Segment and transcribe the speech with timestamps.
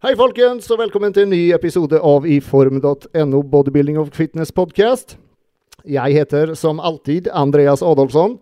[0.00, 5.18] Hei, folkens, og velkommen til en ny episode av iform.no Bodybuilding of Fitness podcast.
[5.84, 8.38] Jeg heter som alltid Andreas Adolfsson.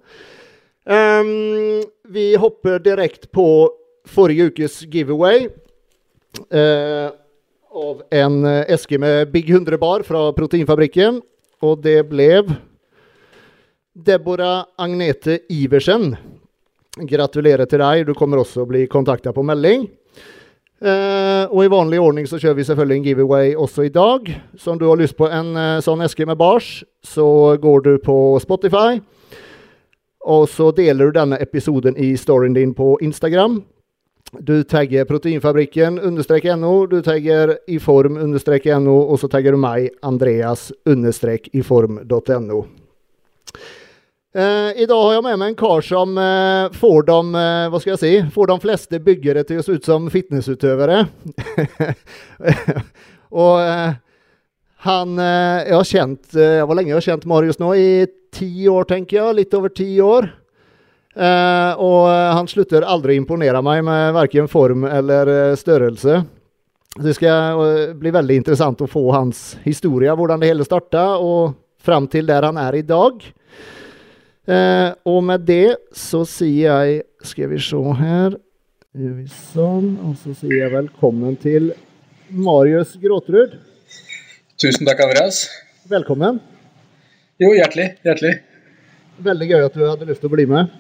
[0.86, 1.82] Um,
[2.14, 3.48] vi hopper direkte på
[4.06, 5.48] forrige ukes giveaway
[6.54, 7.10] uh,
[7.74, 11.18] av en eske med Big 100 bar fra Proteinfabrikken.
[11.58, 12.44] Og det ble
[13.98, 16.12] Deborah Agnete Iversen.
[17.02, 18.06] Gratulerer til deg.
[18.06, 19.90] Du kommer også bli kontakta på melding.
[20.78, 24.28] Uh, og i vanlig ordning så kjører vi selvfølgelig en giveaway også i dag.
[24.54, 27.90] Så om du har lyst på en uh, sånn eske med bars, så går du
[28.02, 29.00] på Spotify.
[30.28, 33.62] Og så deler du denne episoden i storyen din på Instagram.
[34.44, 39.88] Du tagger Proteinfabrikken understrek no, du tagger iform understrek no, og så tagger du meg,
[40.04, 42.66] Andreas understrek iform.no.
[44.36, 47.78] Uh, I dag har jeg med meg en kar som uh, får, de, uh, hva
[47.80, 50.98] skal jeg si, får de fleste byggere til å se ut som fitnessutøvere.
[53.44, 53.94] og
[54.78, 57.72] han Jeg har kjent Hvor lenge jeg har kjent Marius nå?
[57.74, 59.36] I ti år, tenker jeg.
[59.36, 60.28] Litt over ti år.
[61.18, 66.22] og han slutter aldri å imponere meg med verken form eller størrelse.
[66.94, 67.58] Det skal
[67.98, 72.46] bli veldig interessant å få hans historie, hvordan det hele starta, og fram til der
[72.46, 73.18] han er i dag.
[74.48, 78.38] Eh, og med det så sier jeg Skal vi se her
[79.28, 79.90] sånn.
[80.06, 81.72] Og så sier jeg velkommen til
[82.32, 83.58] Marius Gråtrud.
[84.58, 85.44] Tusen takk, Andreas.
[85.90, 86.40] Velkommen.
[87.38, 87.92] Jo, hjertelig.
[88.06, 88.32] Hjertelig.
[89.22, 90.72] Veldig gøy at du hadde lyst til å bli med.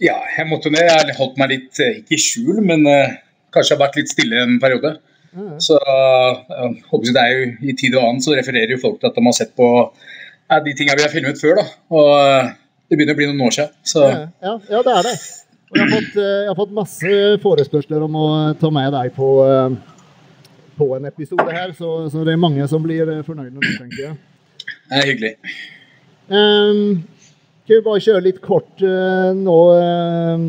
[0.00, 0.86] Ja, jeg måtte ned.
[0.86, 3.18] Jeg holdt meg litt, eh, ikke i skjul, men uh,
[3.52, 4.94] kanskje har vært litt stille en periode.
[5.34, 5.58] Mm.
[5.62, 9.10] Så uh, håper det er jo i tid og annen så refererer jo folk til
[9.10, 11.60] at de har sett på uh, de tingene vi har filmet før.
[11.60, 11.66] da.
[11.90, 12.56] Og
[12.90, 13.76] det begynner å bli noen år siden.
[13.86, 14.02] Så.
[14.42, 15.14] Ja, ja, det er det.
[15.70, 18.28] Jeg har, fått, eh, jeg har fått masse forespørsler om å
[18.58, 19.76] ta med deg på, eh,
[20.80, 24.00] på en episode her, så, så, det er mange som blir eh, fornøyde nå, tenker
[24.08, 24.16] jeg.
[24.90, 25.30] Det er hyggelig.
[26.30, 26.80] Um,
[27.62, 29.58] kan vi bare kjøre litt kort uh, nå?
[29.78, 30.48] Uh,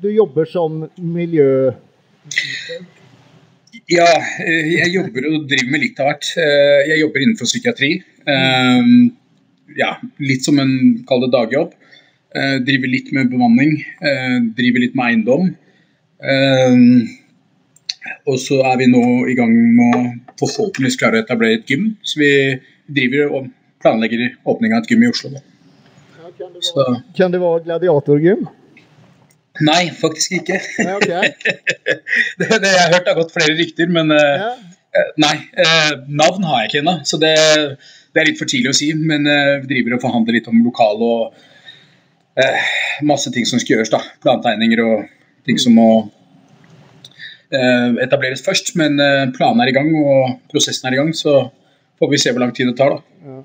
[0.00, 1.74] du jobber som miljø...
[3.92, 4.08] Ja,
[4.40, 6.28] jeg jobber og driver med litt av hvert.
[6.88, 7.90] Jeg jobber innenfor psykiatri.
[8.24, 9.10] Um,
[9.76, 10.74] ja, litt som en
[11.08, 11.74] kall det dagjobb.
[12.34, 15.52] Eh, driver litt med bemanning, eh, driver litt med eiendom.
[16.18, 16.74] Eh,
[18.26, 19.94] og så er vi nå i gang med
[20.42, 21.92] å forhåpentligvis klare å etablere et gym.
[22.02, 22.32] Så vi
[22.90, 23.48] driver og
[23.84, 25.30] planlegger åpning av et gym i Oslo.
[25.30, 28.46] Ja, kan, det være, kan, det være, gladiatorgym?
[29.62, 30.58] Nei, faktisk ikke.
[30.82, 31.30] Nei, okay.
[32.40, 34.56] det, det, jeg har hørt det har gått flere rykter, men ja.
[35.22, 35.36] nei.
[36.10, 36.96] navn har jeg ikke ennå.
[37.06, 37.36] Så det
[38.14, 40.60] det er litt for tidlig å si, men uh, vi driver og forhandler litt om
[40.62, 41.34] lokal og
[42.38, 42.68] uh,
[43.06, 43.90] masse ting som skal gjøres.
[43.94, 45.08] da, Plantegninger og
[45.46, 48.74] ting som må uh, etableres først.
[48.80, 49.00] Men
[49.34, 51.42] planen er i gang og prosessen er i gang, så
[51.98, 52.96] får vi se hvor lang tid det tar.
[52.96, 53.26] da.
[53.26, 53.42] Ja.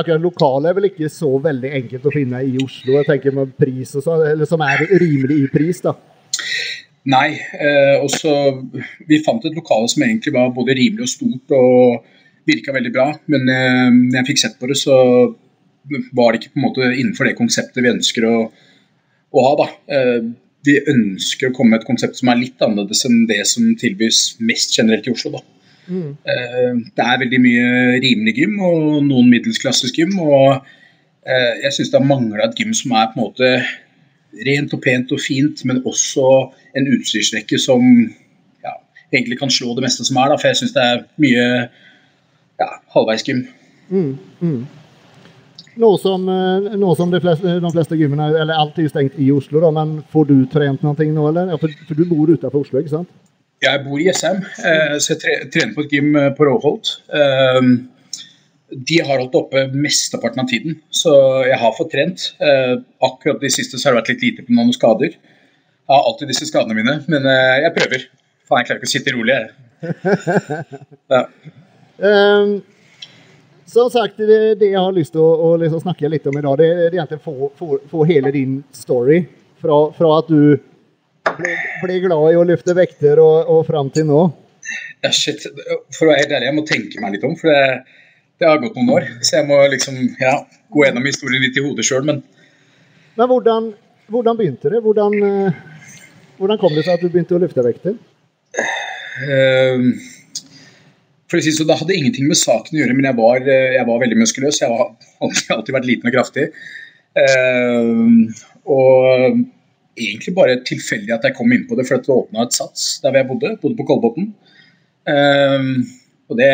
[0.00, 3.56] Akkurat lokalet er vel ikke så veldig enkelt å finne i Oslo, jeg tenker med
[3.58, 5.80] pris og så, eller som er rimelig i pris?
[5.82, 5.96] da.
[7.10, 7.28] Nei.
[7.56, 8.34] Eh, også,
[9.08, 11.54] vi fant et lokale som egentlig var både rimelig og stort.
[11.56, 12.18] og
[12.50, 13.06] virka veldig bra.
[13.32, 14.96] Men eh, når jeg fikk sett på det, så
[16.16, 18.36] var det ikke på en måte innenfor det konseptet vi ønsker å,
[19.30, 19.52] å ha.
[19.62, 19.68] da.
[19.96, 20.30] Eh,
[20.66, 24.36] vi ønsker å komme med et konsept som er litt annerledes enn det som tilbys
[24.44, 25.38] mest generelt i Oslo.
[25.38, 25.44] da.
[25.90, 26.10] Mm.
[26.34, 27.70] Eh, det er veldig mye
[28.04, 30.18] rimelig gym og noen middelsklasses gym.
[30.20, 30.76] og
[31.30, 33.48] jeg syns det har mangla et gym som er på en måte
[34.46, 36.24] rent og pent og fint, men også
[36.78, 37.82] en utstyrsrekke som
[38.64, 38.74] ja,
[39.12, 40.32] egentlig kan slå det meste som er.
[40.32, 41.46] Da, for jeg syns det er mye
[42.60, 43.46] ja, halvveisgym.
[43.90, 44.60] Mm, mm.
[45.80, 49.30] Nå som, eh, nå som de, fleste, de fleste gymmene, eller alt er stengt i
[49.32, 51.54] Oslo, da, men får du trent noe nå, eller?
[51.62, 53.12] For, for, du bor utenfor Oslo, ikke sant?
[53.60, 56.94] Jeg bor i SM, eh, så jeg trener på et gym eh, på Råholt.
[57.12, 57.72] Eh,
[58.70, 61.12] de har holdt oppe mesteparten av tiden, så
[61.48, 62.30] jeg har fått trent.
[62.42, 65.16] Eh, akkurat de siste så har det vært litt lite på noen skader.
[65.16, 68.06] Jeg har alltid disse skadene mine, men eh, jeg prøver.
[68.46, 69.56] Faen, jeg klarer ikke å sitte rolig, jeg.
[71.14, 71.24] Ja.
[72.00, 72.60] Um,
[73.70, 76.42] som sagt, det, det, jeg har lyst til å, å liksom snakke litt om i
[76.42, 79.20] dag, det, er egentlig å få, få, hele din story.
[79.60, 80.56] Fra, fra at du
[81.36, 84.24] ble, ble, glad i å løfte vekter og, og fram til nå.
[85.04, 85.44] Ja, shit.
[85.94, 87.36] For å være helt ærlig, jeg må tenke meg litt om.
[87.38, 88.00] For det,
[88.40, 89.08] det har gått noen år.
[89.20, 90.34] Så jeg må liksom ja,
[90.72, 92.22] gå gjennom historien litt i hodet sjøl, men
[93.18, 93.72] Men hvordan,
[94.08, 94.80] hvordan, begynte det?
[94.80, 95.52] Hvordan, uh,
[96.38, 97.98] hvordan kom det seg at du begynte å løfte vekter?
[99.20, 99.90] Uh,
[101.30, 103.76] for å si så, Det hadde ingenting med saken å gjøre, men jeg var, eh,
[103.76, 104.60] jeg var veldig muskuløs.
[104.62, 104.90] Jeg har
[105.22, 106.50] alltid, vært liten og kraftig.
[107.10, 108.30] Uh,
[108.70, 109.40] og
[109.98, 113.18] egentlig bare tilfeldig at jeg kom inn på det, for det åpna et sats der
[113.18, 113.54] jeg bodde.
[113.62, 114.30] Bodde på Kolbotn.
[115.10, 115.70] Um,
[116.30, 116.50] og det,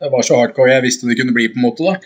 [0.00, 1.84] det, var så hardcore jeg visste det kunne bli, på en måte.
[1.86, 1.96] da.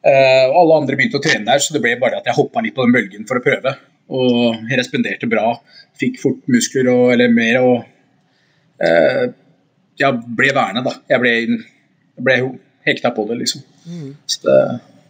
[0.00, 2.62] Uh, og alle andre begynte å trene der, så det ble bare at jeg hoppa
[2.64, 3.76] litt på den bølgen for å prøve.
[4.10, 5.54] Og jeg responderte bra.
[6.00, 7.74] Fikk fort muskler og, eller mer og
[8.82, 9.30] uh,
[10.00, 10.94] Jeg ble værende, da.
[11.12, 12.38] Jeg ble, jeg ble
[12.88, 13.66] hekta på det, liksom.
[13.84, 14.14] Mm.
[14.28, 14.60] Så det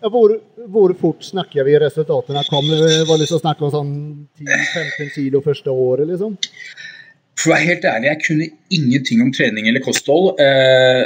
[0.00, 0.32] ja, hvor,
[0.72, 2.68] hvor, fort snakker vi resultatene kom?
[2.70, 3.90] Var det liksom snakk om sånn
[4.40, 6.38] 10-15 kilo første året, liksom?
[7.36, 8.48] For å være helt ærlig, jeg kunne
[8.78, 10.40] ingenting om trening eller kosthold.
[10.40, 11.04] Eh,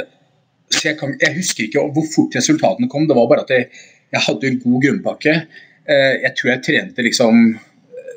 [0.71, 3.07] så jeg, kan, jeg, husker ikke hvor fort resultatene kom.
[3.09, 3.67] Det var bare at jeg,
[4.15, 5.35] jeg hadde en god grunnpakke.
[5.91, 7.43] Eh, jeg tror jeg trente liksom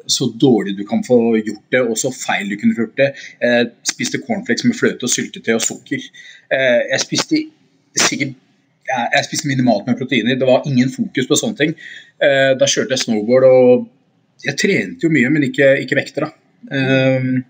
[0.09, 3.13] så dårlig du kan få gjort det, og så feil du kunne gjort det.
[3.45, 6.05] Jeg spiste cornflakes med fløte og syltetøy og sukker.
[6.55, 7.43] Eh, jeg spiste
[7.99, 8.37] sikkert
[8.89, 10.39] jeg, spiste minimalt med proteiner.
[10.39, 11.77] Det var ingen fokus på sånne ting.
[12.23, 13.87] Uh, da kjørte jeg snowboard og
[14.47, 16.29] jeg trente jo mye, men ikke, ikke vekter.
[16.29, 16.31] da.
[16.73, 17.43] Um,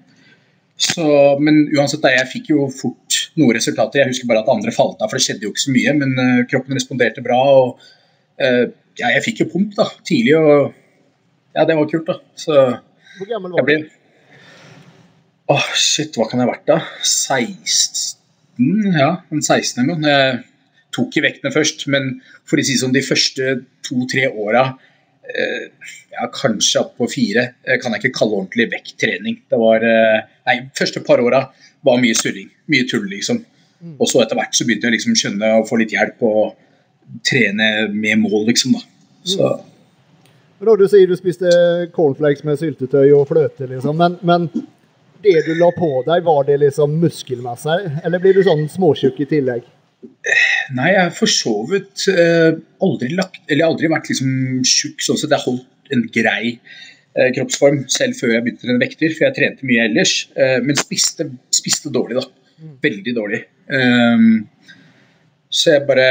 [0.79, 1.05] så,
[1.43, 4.03] men uansett, da, jeg fikk jo fort noen resultater.
[4.03, 5.95] Jeg husker bare at andre falt av, for det skjedde jo ikke så mye.
[6.01, 7.39] Men uh, kroppen responderte bra.
[7.39, 7.87] og
[8.39, 10.75] ja, Jeg fikk jo pump da, tidlig, og
[11.59, 12.07] ja, det var kult.
[12.07, 12.21] da.
[12.39, 12.55] Så
[13.19, 13.73] Hvor gammel var du?
[13.73, 13.81] Ble...
[15.51, 16.79] oh, shit, hva kan jeg ha vært da?
[17.03, 18.15] 16?
[18.95, 20.21] Ja, en 16 eller noe
[20.95, 22.17] tok i vektene først, men
[22.49, 24.65] for å si sånn, de første to-tre åra
[25.29, 25.69] eh,
[26.15, 29.43] ja, kanskje opp på fire, eh, kan jeg ikke kalle ordentlig vekttrening.
[29.51, 31.45] Det var, eh, nei, første par åra
[31.87, 33.43] var mye surring, mye tull, liksom.
[33.79, 33.97] Mm.
[33.99, 36.57] Og så etter hvert så begynte jeg liksom skjønne å få litt hjelp og
[37.27, 38.75] trene med mål, liksom.
[38.79, 38.83] da.
[39.29, 39.53] Så.
[40.65, 41.51] Når du sier du spiste
[41.95, 44.49] cornflakes med syltetøy og fløte, liksom, men, men
[45.23, 49.29] det du la på deg, var det liksom muskelmasse, eller blir du sånn småtjukk i
[49.31, 49.67] tillegg?
[50.77, 52.53] Nei, jeg har for så vidt eh,
[52.85, 58.19] aldri, lagt, aldri vært liksom tjukk sånn at jeg holdt en grei eh, kroppsform selv
[58.19, 60.15] før jeg begynte å trene vekter, for jeg trente mye ellers.
[60.39, 62.27] Eh, men spiste, spiste, dårlig, da.
[62.59, 62.75] Mm.
[62.85, 63.43] Veldig dårlig.
[63.71, 64.31] Um,
[65.55, 66.09] så jeg bare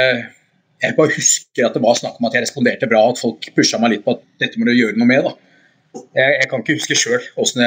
[0.84, 3.80] jeg bare husker at det var snakk om at jeg responderte bra, at folk pusha
[3.82, 5.26] meg litt på at dette må du gjøre noe med.
[5.26, 6.04] da.
[6.14, 7.64] Jeg, jeg kan ikke huske sjøl åssen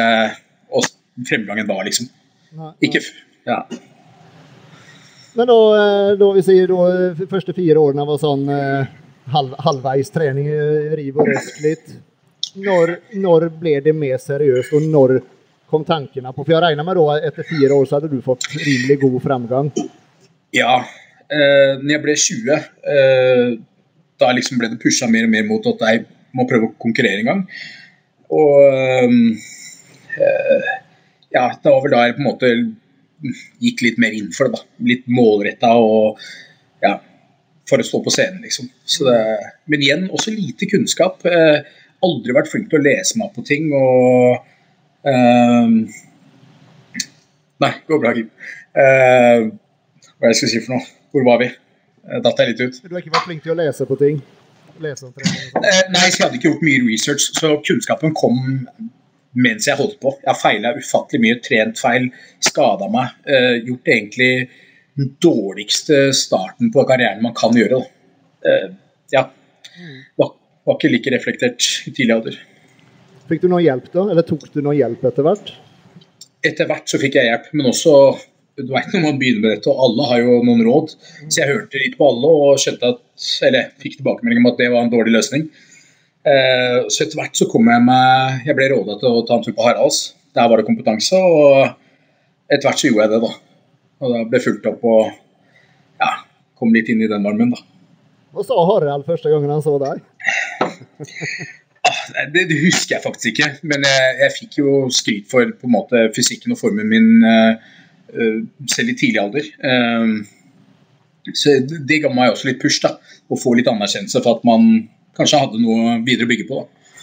[1.28, 2.06] fremgangen var, liksom.
[2.80, 3.00] Ikke,
[3.46, 3.64] ja.
[5.34, 6.86] Men da, eh, da vi sier da,
[7.18, 8.94] de første fire årene var sånn eh,
[9.34, 11.92] halv, halvveis trening, eh, riv og røsk litt.
[12.58, 15.20] Når, når, ble det mer seriøst, og når
[15.70, 18.48] kom tankene på For jeg regner med da etter fire år så hadde du fått
[18.58, 19.68] rimelig god framgang?
[20.56, 20.80] Ja.
[21.30, 22.56] Eh, når jeg ble 20,
[22.94, 23.44] eh,
[24.20, 26.04] da liksom ble det pusha mer og mer mot at jeg
[26.36, 27.44] må prøve å konkurrere en gang.
[28.34, 28.58] Og
[30.18, 30.70] eh,
[31.30, 32.52] ja, det var vel da jeg på en måte
[33.62, 34.58] gikk litt mer inn for det.
[34.58, 36.20] da, Litt målretta og
[36.82, 36.96] ja,
[37.70, 38.70] for å stå på scenen, liksom.
[39.06, 39.18] Det,
[39.70, 41.22] men igjen, også lite kunnskap.
[41.28, 41.60] Eh,
[42.04, 43.70] aldri vært flink til å lese meg på ting.
[43.76, 45.66] og eh,
[47.60, 48.30] Nei, går bra, Kim.
[48.72, 49.50] Eh,
[50.16, 50.99] hva jeg skal si for noe?
[51.10, 51.50] Hvor var vi?
[52.24, 52.78] Datt jeg litt ut?
[52.86, 54.20] Du har ikke vært flink til å lese på ting?
[54.80, 55.12] Lese om?
[55.20, 58.38] Eh, nei, så jeg hadde ikke gjort mye research, så kunnskapen kom
[59.38, 60.14] mens jeg holdt på.
[60.24, 62.08] Jeg feila ufattelig mye, trent feil,
[62.42, 63.12] skada meg.
[63.28, 64.30] Uh, gjort egentlig
[64.98, 67.78] den dårligste starten på karrieren man kan gjøre.
[69.12, 69.22] Ja.
[70.18, 70.32] Var,
[70.66, 72.38] var, ikke like reflektert i tidlig alder.
[73.30, 75.52] Fikk du noe hjelp da, eller tok du noe hjelp etter hvert?
[76.46, 77.94] Etter hvert så fikk jeg hjelp, men også
[78.66, 80.94] du vet når man begynner med dette, og alle har jo noen råd.
[81.26, 83.02] Så jeg hørte litt på alle og skjønte at,
[83.48, 85.48] eller fikk tilbakemelding om at det var en dårlig løsning.
[86.20, 89.44] Eh, så etter hvert så kom jeg meg Jeg ble råda til å ta en
[89.46, 90.02] tur på Haralds.
[90.36, 91.72] Der var det kompetanse, og
[92.50, 93.32] etter hvert så gjorde jeg det, da.
[94.00, 95.10] Og da ble fulgt opp og
[96.00, 96.12] ja,
[96.58, 97.64] kom litt inn i den varmen, da.
[98.30, 100.04] Hva sa Harald første gangen han så deg?
[101.88, 102.00] ah,
[102.30, 105.74] det, det, husker jeg faktisk ikke, men jeg, jeg, fikk jo skryt for på en
[105.74, 107.58] måte fysikken og formen min uh,
[108.70, 109.46] selv i tidlig alder.
[109.64, 110.14] Um,
[111.36, 112.96] så det, ga meg også litt push, da,
[113.30, 114.66] å få litt anerkjennelse for at man
[115.18, 116.60] kanskje hadde noe videre å bygge på.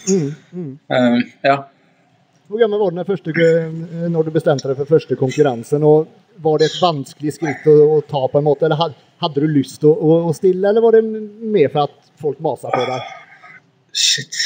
[0.08, 0.70] Mm, mm.
[0.92, 1.58] Uh, ja.
[2.48, 3.48] Hvor gammel var du første,
[4.08, 5.84] når du bestemte deg for første konkurransen?
[5.84, 6.08] og
[6.40, 9.80] Var det et vanskelig skritt å, å ta, på en måte, eller hadde du lyst
[9.82, 13.14] til å, å, stille, eller var det mer for at folk masa på deg?
[13.92, 14.38] Shit.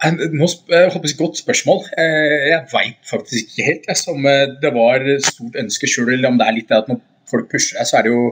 [0.00, 0.46] Nå,
[0.94, 1.84] håper jeg Godt spørsmål.
[1.98, 4.28] Jeg veit faktisk ikke helt jeg, om
[4.62, 7.76] det var stort ønske sjøl, eller om det er litt det at når folk pusher
[7.76, 8.24] deg, så er det jo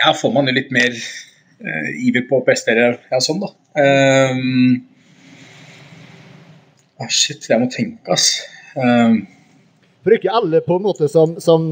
[0.00, 0.94] Ja, får man jo litt mer
[2.00, 3.50] iver på å prestere ja, sånn, da.
[3.74, 4.84] Um,
[7.00, 8.44] ah, shit, jeg må tenke, ass.
[8.76, 9.24] Um,
[10.12, 11.70] ikke alle på en måte som, som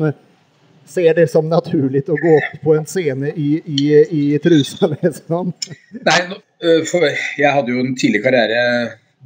[0.89, 5.53] ser det som naturlig å gå opp på en scene i, i, i trusa, liksom?
[6.01, 6.19] Nei,
[6.89, 8.61] for jeg hadde jo en tidlig karriere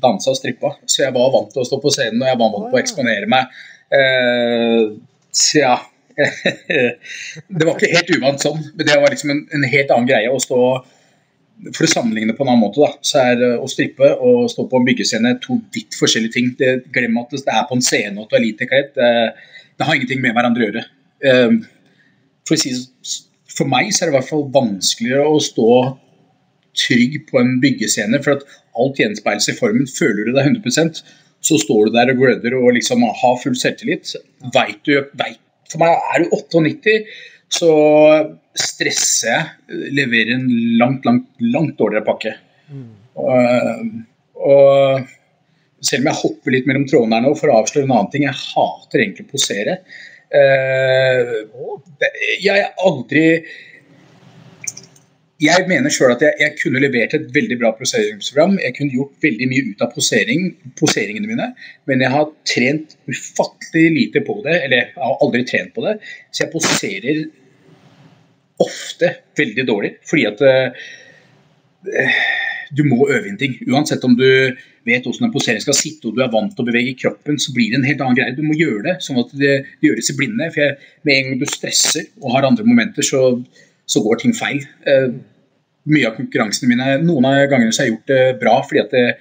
[0.03, 0.75] dansa og strippa.
[0.89, 2.83] Så jeg var vant til å stå på scenen og jeg var vant til å
[2.83, 3.55] eksponere meg.
[3.97, 4.81] Eh,
[5.37, 5.77] så ja.
[6.17, 10.31] det var ikke helt uvant sånn, men det var liksom en, en helt annen greie
[10.33, 10.61] å stå
[11.73, 14.81] for å sammenligne på en annen måte, da, så er å strippe og stå på
[14.81, 16.51] en byggescene to vidt forskjellige ting.
[16.57, 18.91] Det, glem at det er på en scene og at du er lite kledd.
[18.97, 19.13] Det,
[19.77, 20.85] det, har ingenting med hverandre å gjøre.
[22.49, 22.75] For, si,
[23.53, 25.71] for, meg så er det i hvert fall vanskeligere å stå
[26.79, 29.89] trygg på en byggescene, for at alt gjenspeiles i formen.
[29.89, 31.05] Føler du deg 100%
[31.47, 34.15] så står du der og gløder og liksom har full selvtillit.
[34.55, 35.39] Vet du, vet,
[35.71, 36.97] for meg er du 98
[37.57, 37.71] så
[38.59, 39.45] stresser jeg,
[39.95, 40.49] leverer en
[40.81, 42.33] langt, langt, langt dårligere pakke.
[42.73, 42.89] Mm.
[43.23, 43.93] Og,
[44.49, 45.13] og,
[45.87, 48.27] selv om jeg hopper litt mellom trådene her nå for å avsløre en annen ting,
[48.27, 49.79] jeg hater egentlig å posere.
[50.35, 51.45] Uh,
[52.43, 53.27] jeg er aldri
[55.43, 58.57] jeg mener sjøl at jeg, jeg, kunne levert et veldig bra poseringsprogram.
[58.63, 60.47] Jeg kunne gjort veldig mye ut av posering,
[60.81, 61.51] poseringene mine,
[61.91, 64.57] men jeg har trent ufattelig lite på det.
[64.65, 65.99] Eller jeg har aldri trent på det,
[66.31, 67.21] så jeg poserer
[68.65, 69.93] ofte veldig dårlig.
[70.09, 70.89] Fordi at uh,
[72.73, 73.59] du må øve inn ting.
[73.69, 74.27] Uansett om du
[74.87, 77.53] vet hvordan en posering skal sitte og du er vant til å bevege kroppen, så
[77.53, 78.35] blir det en helt annen greie.
[78.39, 80.49] Du må gjøre det sånn at det, det gjøres i blinde.
[80.55, 83.23] For jeg, med en gang du stresser og har andre momenter, så
[83.87, 84.65] så går ting feil.
[84.87, 85.09] Eh,
[85.87, 88.95] mye av konkurransene mine Noen av gangene så har jeg gjort det bra fordi at
[88.99, 89.17] jeg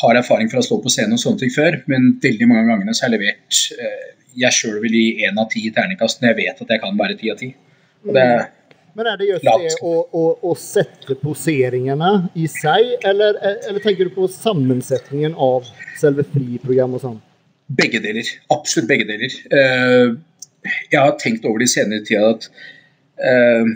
[0.00, 2.72] har erfaring fra å stå på scenen og sånne ting før, men veldig mange av
[2.74, 4.06] gangene så har jeg levert eh,
[4.40, 6.98] Jeg sjøl vil gi én av ti i terningkast når jeg vet at jeg kan
[6.98, 7.54] være ti av ti.
[8.94, 14.08] Men er det just det å, å, å, sette poseringene i seg, eller, eller, tenker
[14.08, 15.68] du på sammensetningen av
[16.00, 17.18] selve friprogram og sånn?
[17.78, 18.26] Begge deler.
[18.50, 19.34] Absolutt begge deler.
[19.54, 20.16] Eh,
[20.90, 22.50] jeg har tenkt over det i senere tid at
[23.20, 23.68] Uh,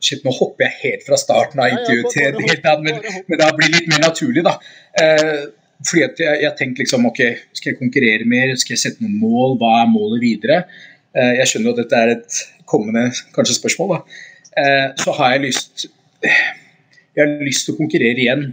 [0.00, 3.52] shit, nå hopper jeg helt fra starten av intervjuet til det annet, men, men det
[3.58, 4.56] blir litt mer naturlig, da.
[4.96, 5.48] Uh,
[5.84, 7.22] fordi at jeg, jeg tenkte liksom OK,
[7.56, 8.54] skal jeg konkurrere mer?
[8.56, 9.58] Skal jeg sette noen mål?
[9.60, 10.60] Hva er målet videre?
[11.16, 14.22] Uh, jeg skjønner at dette er et kommende kanskje spørsmål, da.
[14.98, 15.84] så har jeg lyst
[16.24, 18.48] Jeg har lyst til å konkurrere igjen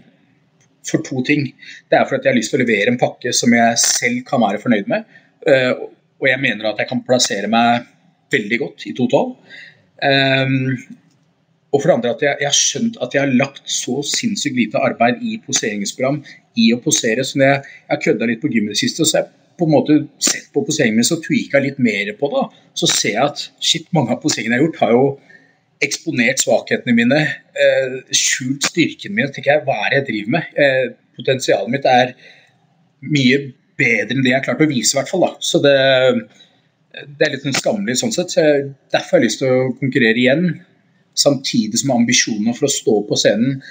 [0.85, 1.47] for to ting.
[1.89, 4.19] Det er for at jeg har lyst til å levere en pakke som jeg selv
[4.27, 5.07] kan være fornøyd med.
[6.19, 7.87] og jeg mener at jeg kan plassere meg
[8.35, 9.33] veldig godt i 212.
[10.03, 10.75] Um,
[11.73, 14.57] og for det andre at jeg, jeg, har skjønt at jeg har lagt så sinnssykt
[14.59, 16.19] lite arbeid i poseringsprogram
[16.61, 17.25] i å posere.
[17.25, 19.67] Så når jeg, jeg kødda litt på gymmet i det siste, så har jeg på
[19.67, 22.43] en måte sett på poseringen min så tweaka litt mer på det.
[22.77, 25.07] Så ser jeg at shit, mange av poseringene jeg har gjort, har jo
[25.83, 27.19] eksponert svakhetene mine,
[27.65, 29.31] eh, skjult styrken min.
[29.33, 30.43] tenker jeg, Hva er det jeg driver med?
[30.57, 30.85] Eh,
[31.17, 32.13] potensialet mitt er
[33.01, 33.39] mye
[33.77, 35.27] bedre enn det jeg har klart å vise, i hvert fall.
[35.27, 35.33] da.
[35.39, 35.77] Så det
[36.93, 38.33] det er litt sånn skammelig sånn sett.
[38.33, 38.43] Så
[38.93, 40.45] derfor har jeg lyst til å konkurrere igjen.
[41.17, 43.61] Samtidig som ambisjonene for å stå på scenen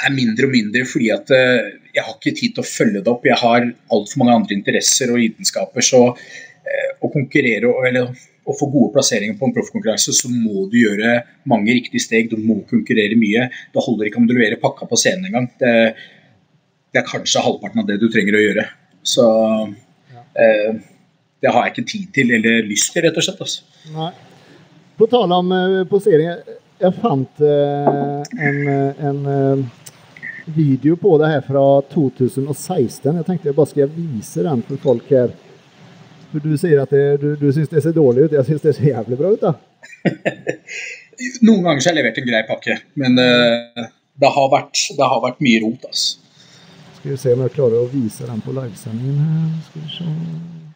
[0.00, 3.12] er mindre og mindre fordi at uh, jeg har ikke tid til å følge det
[3.12, 3.26] opp.
[3.28, 5.84] Jeg har altfor mange andre interesser og lidenskaper.
[5.84, 8.12] Så uh, å konkurrere eller
[8.48, 12.30] å få gode plasseringer på en proffkonkurranse, så må du gjøre mange riktige steg.
[12.32, 13.48] Du må konkurrere mye.
[13.72, 15.50] Det holder ikke om du leverer pakka på scenen engang.
[15.60, 15.74] Det,
[16.90, 18.66] det er kanskje halvparten av det du trenger å gjøre.
[19.06, 19.26] Så
[19.68, 20.80] uh,
[21.40, 23.40] det har jeg ikke tid til eller lyst til, rett og slett.
[23.40, 23.62] Altså.
[23.94, 24.10] Nei.
[25.00, 26.56] På tale om uh, posering.
[26.80, 29.18] Jeg fant uh, en, eh, en
[30.48, 33.18] video på det her fra 2016.
[33.18, 35.34] Jeg tenkte jeg bare skal vise den for folk her.
[36.30, 38.38] For Du sier at det, du, du syns det ser dårlig ut.
[38.38, 39.44] Jeg syns det ser jævlig bra ut.
[39.44, 39.54] da.
[41.44, 45.44] Noen ganger har jeg levert en grei pakke, men det har, vært, det har vært
[45.44, 45.84] mye rot.
[45.88, 46.30] altså.
[47.00, 49.52] Skal vi se om jeg klarer å vise den på livesendingen her.
[49.68, 50.08] Skal vi se.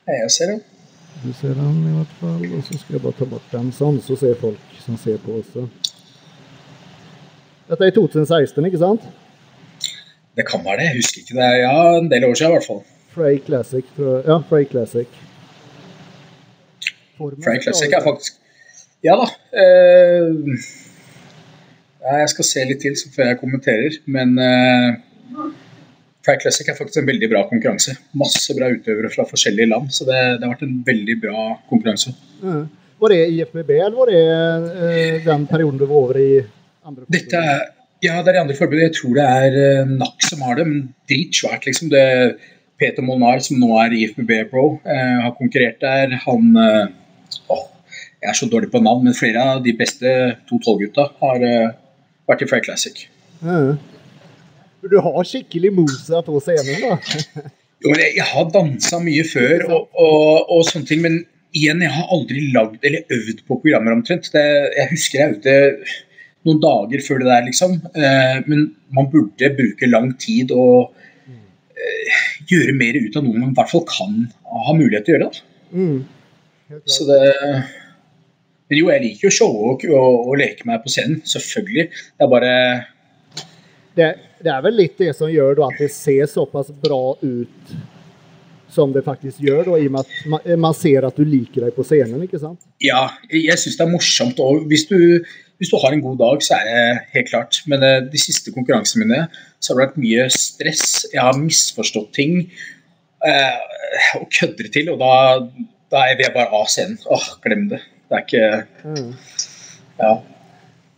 [0.07, 0.63] Jeg ser den.
[1.25, 2.43] Du ser den i hvert fall.
[2.57, 5.39] Og så skal jeg bare ta bort den sånn, så ser folk som ser på
[5.41, 5.65] også.
[7.71, 9.07] Dette er i 2016, ikke sant?
[10.37, 10.89] Det kan være det.
[10.91, 11.51] Jeg husker ikke det.
[11.63, 12.83] Ja, en del år siden i hvert fall.
[13.15, 14.25] Frey Classic, tror jeg.
[14.29, 15.21] Ja, Frey Classic.
[17.17, 18.41] Formen Frey Classic er faktisk
[19.05, 19.29] Ja da.
[19.53, 20.59] Uh...
[22.05, 25.45] Jeg skal se litt til før jeg kommenterer, men uh...
[26.25, 27.97] Pride Classic er faktisk en veldig bra konkurranse.
[28.17, 32.15] Masse bra utøvere fra forskjellige land, så det, det har vært en veldig bra konkurranse.
[32.41, 32.65] Mm.
[33.05, 36.31] Var det IFBB, eller var det eh, den perioden du var over i
[36.87, 37.05] andre?
[37.13, 37.63] Dette er,
[38.05, 38.81] ja, det er i andre forbund.
[38.87, 41.93] Jeg tror det er eh, NAC som har det, men dritsvært, liksom.
[41.93, 42.05] Det,
[42.81, 46.17] Peter Molnar, som nå er IFBB Pro, eh, har konkurrert der.
[46.27, 46.87] Han eh,
[47.53, 47.67] åh,
[48.23, 50.11] Jeg er så dårlig på navn, men flere av de beste
[50.49, 51.75] 212-gutta har eh,
[52.31, 53.05] vært i Frey Classic.
[53.45, 53.77] Mm.
[54.91, 56.97] Du har skikkelig mosa på scenen, da.
[57.85, 61.21] jo, men jeg, jeg har dansa mye før og, og, og, sånne ting, men
[61.55, 64.29] igjen, jeg har aldri lagd eller øvd på programmer omtrent.
[64.35, 64.45] Det,
[64.77, 65.55] jeg husker jeg øvde
[66.45, 67.79] noen dager før det der, liksom.
[67.97, 70.93] Eh, men man burde bruke lang tid og
[71.29, 72.19] eh,
[72.51, 74.19] gjøre mer ut av noe man i hvert fall kan
[74.67, 75.47] ha mulighet til å gjøre.
[75.75, 75.97] Mm.
[76.89, 77.25] Så det
[78.71, 81.85] Men jo, jeg liker jo å showe og, og, og, leke meg på scenen, selvfølgelig.
[82.17, 82.53] Det er bare
[83.95, 84.07] det,
[84.45, 87.75] det, er vel litt det som gjør at det ser såpass bra ut
[88.75, 91.77] som det faktisk gjør, da, i og med at man, ser at du liker deg
[91.77, 92.65] på scenen, ikke sant?
[92.83, 94.41] Ja, jeg syns det er morsomt.
[94.43, 94.99] Og hvis du,
[95.63, 97.61] hvis du, har en god dag, så er det helt klart.
[97.71, 99.21] Men uh, de siste konkurransene mine
[99.63, 100.89] så har det vært mye stress.
[101.13, 102.35] Jeg har misforstått ting
[103.25, 103.55] eh,
[104.19, 105.15] og kødder til, og da,
[105.95, 106.99] da er jeg bare av scenen.
[107.07, 107.81] Åh, glem det.
[108.11, 109.11] Det er ikke mm.
[110.03, 110.17] Ja.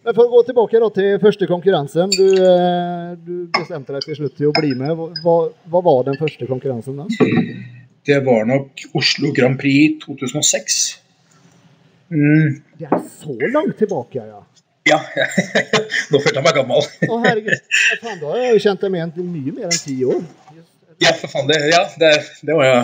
[0.06, 2.12] Men For å gå tilbake til første konkurransen.
[2.14, 4.92] Du, eh, du, bestemte deg til slutt til å bli med.
[5.24, 5.34] Hva,
[5.66, 7.08] hva, var den første konkurransen da?
[8.06, 10.78] Det var nok Oslo Grand Prix 2006.
[12.14, 12.62] Mm.
[12.78, 14.44] Det er så langt tilbake, ja.
[14.86, 15.00] Ja,
[16.12, 16.86] nå følte jeg meg gammel.
[16.86, 20.20] Å herregud, faen, Da har jeg jo kjent deg med mye mer enn ti år.
[21.02, 21.50] Ja, for faen.
[21.50, 22.12] Det, ja, det,
[22.46, 22.76] det var jo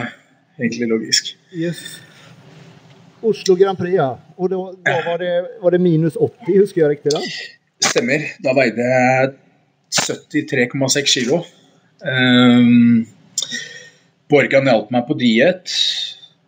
[0.58, 1.36] egentlig logisk.
[1.54, 2.00] Yes.
[3.22, 4.10] Oslo Grand Prix, ja.
[4.36, 7.22] Og da, da var, det, var, det, minus 80, husker jeg riktig da?
[7.82, 8.26] Stemmer.
[8.42, 9.32] Da veide jeg
[9.92, 11.42] 73,6 kilo.
[12.02, 13.04] Um,
[14.32, 15.74] Borgan hjalp meg på diett.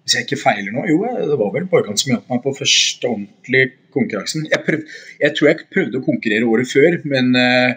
[0.04, 0.98] Hvis jeg ikke feiler nå Jo,
[1.30, 4.48] det var vel Borgan som hjalp meg på første ordentlige konkurransen.
[4.50, 4.84] Jeg, prøv,
[5.20, 7.72] jeg, tror jeg prøvde å konkurrere året før, men uh,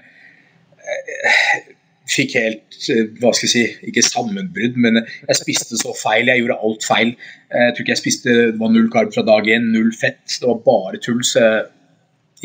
[2.18, 6.30] fikk helt eh, hva skal jeg si, ikke sammenbrudd, men jeg spiste så feil.
[6.30, 7.16] Jeg gjorde alt feil.
[7.54, 10.24] Jeg tror ikke jeg spiste det var null karb fra dag én, null fett.
[10.38, 11.24] Det var bare tull.
[11.26, 11.48] så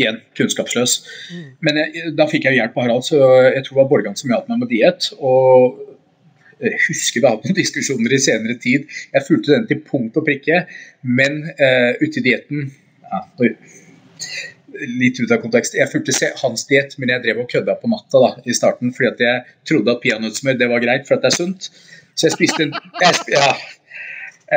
[0.00, 0.98] igjen kunnskapsløs.
[1.32, 1.48] Mm.
[1.66, 3.18] Men jeg, da fikk jeg hjelp av Harald, så
[3.52, 5.08] jeg tror det var Borgan som hjalp meg med diett.
[5.20, 5.80] Og
[6.62, 8.86] jeg husker vi har hatt noen diskusjoner i senere tid.
[9.12, 10.64] Jeg fulgte den til punkt og prikke,
[11.02, 12.70] men uh, ute i dietten
[13.02, 13.24] ja,
[15.00, 15.76] litt ut av kontekst.
[15.78, 18.92] Jeg fulgte hans diett, men jeg drev og kødda på matta da, i starten.
[18.96, 21.70] Fordi at jeg trodde at peanøttsmør det var greit, for at det er sunt.
[22.14, 23.46] Så jeg spiste en jeg, ja,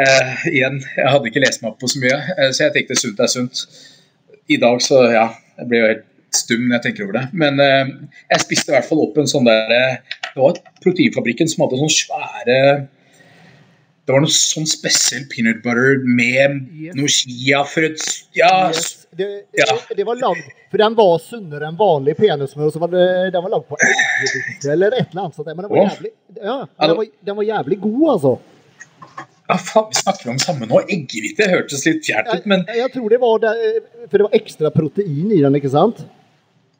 [0.01, 2.99] eh, Igjen, jeg hadde ikke lest meg opp på så mye, eh, så jeg tenkte
[2.99, 3.63] sunt er sunt.
[4.51, 7.25] I dag så ja, jeg ble jo helt stum når jeg tenker over det.
[7.34, 7.93] Men eh,
[8.34, 11.97] jeg spiste i hvert fall opp en sånn der Det var Proteinfabrikken som hadde sånn
[12.01, 12.60] svære
[14.06, 16.93] det var noe sånn spesiell peanut butter med yes.
[16.93, 17.88] noe chiafrø
[18.38, 19.05] ja, yes.
[19.17, 19.65] Det, ja.
[19.89, 22.73] det, det, var lagd For den var sunnere enn vanlig peanøttsmør.
[22.73, 25.51] Så var det, den var lagd på eggehvite eller et eller annet sånt.
[25.51, 28.34] Men den var, jævlig, ja, den var, den var jævlig god, altså.
[29.45, 30.82] Ja, faen, vi snakker om samme nå.
[30.89, 33.63] Eggehvite hørtes litt fjernt ut, men jeg, jeg, tror det var der,
[34.10, 36.01] For det var ekstra protein i den, ikke sant?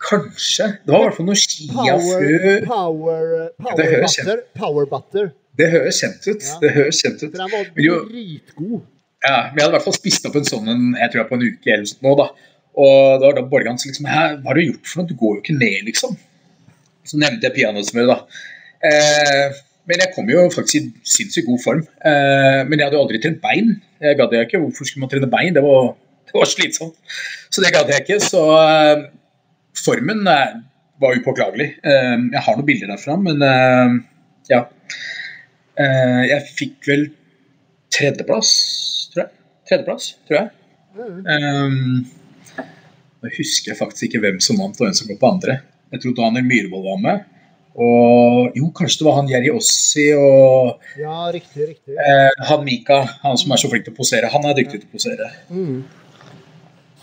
[0.06, 0.72] Kanskje.
[0.84, 3.30] Det var i hvert fall noe chiafrø Power, power,
[3.64, 5.32] power, butter, power butter.
[5.56, 6.44] Det høres kjent ut.
[6.44, 6.58] Ja.
[6.66, 7.30] Det høres kjent ut.
[7.30, 8.84] For den var dritgod.
[9.26, 11.46] Ja, vi hadde i hvert fall spist opp en sånn jeg tror jeg på en
[11.46, 12.30] uke eller sånt nå, da.
[12.76, 15.10] Og da var da Borgan som liksom Hva har du gjort for noe?
[15.10, 16.18] Du går jo ikke ned, liksom.
[17.08, 18.18] Så nevnte jeg peanøttsmør, da.
[18.86, 21.84] Eh, men jeg kom jo faktisk i sinnssykt god form.
[22.02, 23.76] Eh, men jeg hadde jo aldri trent bein.
[24.02, 24.62] Jeg gadd ikke.
[24.64, 25.54] Hvorfor skulle man trene bein?
[25.56, 25.94] Det var,
[26.28, 26.98] det var slitsomt.
[27.54, 28.20] Så det gadd jeg ikke.
[28.26, 29.06] Så eh,
[29.86, 30.58] formen eh,
[31.04, 31.70] var upåklagelig.
[31.86, 34.00] Eh, jeg har noen bilder derfra, men eh,
[34.52, 34.66] ja.
[35.76, 37.02] Jeg fikk vel
[37.96, 38.52] tredjeplass,
[39.14, 39.32] tror jeg.
[39.70, 40.52] Tredjeplass, tror jeg.
[40.96, 42.06] Um,
[43.24, 45.58] nå husker jeg faktisk ikke hvem som vant og hvem som går på andre.
[45.94, 47.32] Jeg tror Daniel Myhrvold var med.
[47.76, 51.98] Og jo, kanskje det var han Jerry Ossi og Ja, riktig, riktig.
[52.00, 54.30] Eh, han Mika, han som er så flink til å posere.
[54.32, 55.28] Han er dyktig til å posere.
[55.52, 55.82] Mm.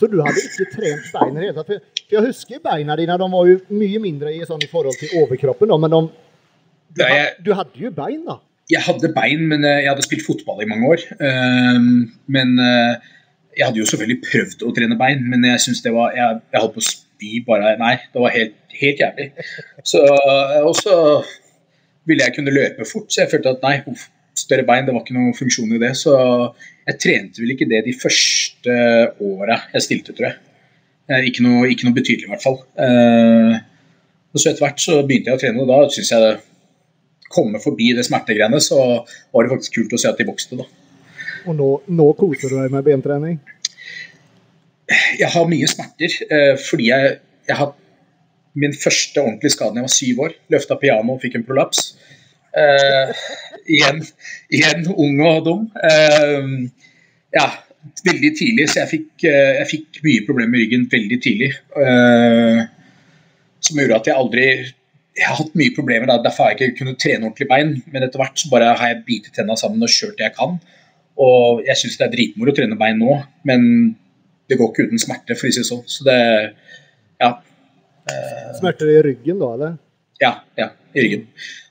[0.00, 1.90] Så du hadde ikke trent beina i det hele tatt?
[2.12, 5.74] Jeg husker beina dine de var jo mye mindre i, sånn, i forhold til overkroppen,
[5.85, 6.00] men de,
[6.96, 8.40] du, had, du hadde jo bein, da?
[8.70, 11.05] Jeg hadde bein, men eh, jeg hadde spilt fotball i mange år.
[11.27, 12.94] Ehm, men eh,
[13.59, 16.62] jeg hadde jo selvfølgelig prøvd å trene bein, men jeg syns det var Jeg, jeg
[16.62, 19.29] holdt på å spy bare Nei, det var helt, helt jævlig.
[19.88, 20.96] Så, eh, og så
[22.09, 23.77] ville jeg kunne løpe fort, så jeg følte at nei,
[24.38, 25.92] større bein, det var ikke noen funksjon i det.
[25.98, 26.14] Så
[26.87, 28.79] jeg trente vel ikke det de første
[29.22, 31.29] åra jeg stilte, tror jeg.
[31.29, 32.57] Ikke noe, ikke noe betydelig, i hvert fall.
[34.33, 36.33] Og så etter hvert så begynte jeg å trene, og da syns jeg det
[37.32, 40.58] komme forbi det smertegreiene, så var det faktisk kult å se at de vokste.
[40.60, 40.68] da.
[41.48, 43.40] Og nå, nå koser du deg med bentrening?
[45.18, 47.16] Jeg har mye smerter eh, fordi jeg,
[47.48, 47.72] jeg har
[48.60, 50.36] min første ordentlige skade da jeg var syv år.
[50.52, 51.92] Løfta piano og fikk en prolaps.
[52.52, 53.26] Eh,
[53.64, 54.02] igjen,
[54.52, 55.62] igjen ung og dum.
[55.88, 56.50] Eh,
[57.32, 57.46] ja,
[58.06, 61.50] veldig tidlig, så jeg fikk, eh, jeg fikk mye problemer med ryggen veldig tidlig.
[61.80, 62.62] Eh,
[63.62, 64.46] som gjorde at jeg aldri
[65.16, 67.75] jeg har hatt mye problemer, da, derfor har jeg ikke kunnet trene ordentlig bein.
[67.92, 70.57] Men etter hvert så bare har jeg bitet tenna sammen og kjørt det jeg kan.
[71.20, 73.66] Og jeg syns det er dritmoro å trene bein nå, men
[74.48, 75.83] det går ikke uten smerte, for å si det sånn.
[75.88, 76.20] Så det
[77.20, 77.35] ja.
[78.59, 79.77] Smerter i ryggen da, eller?
[80.22, 81.27] Ja, ja, i ryggen.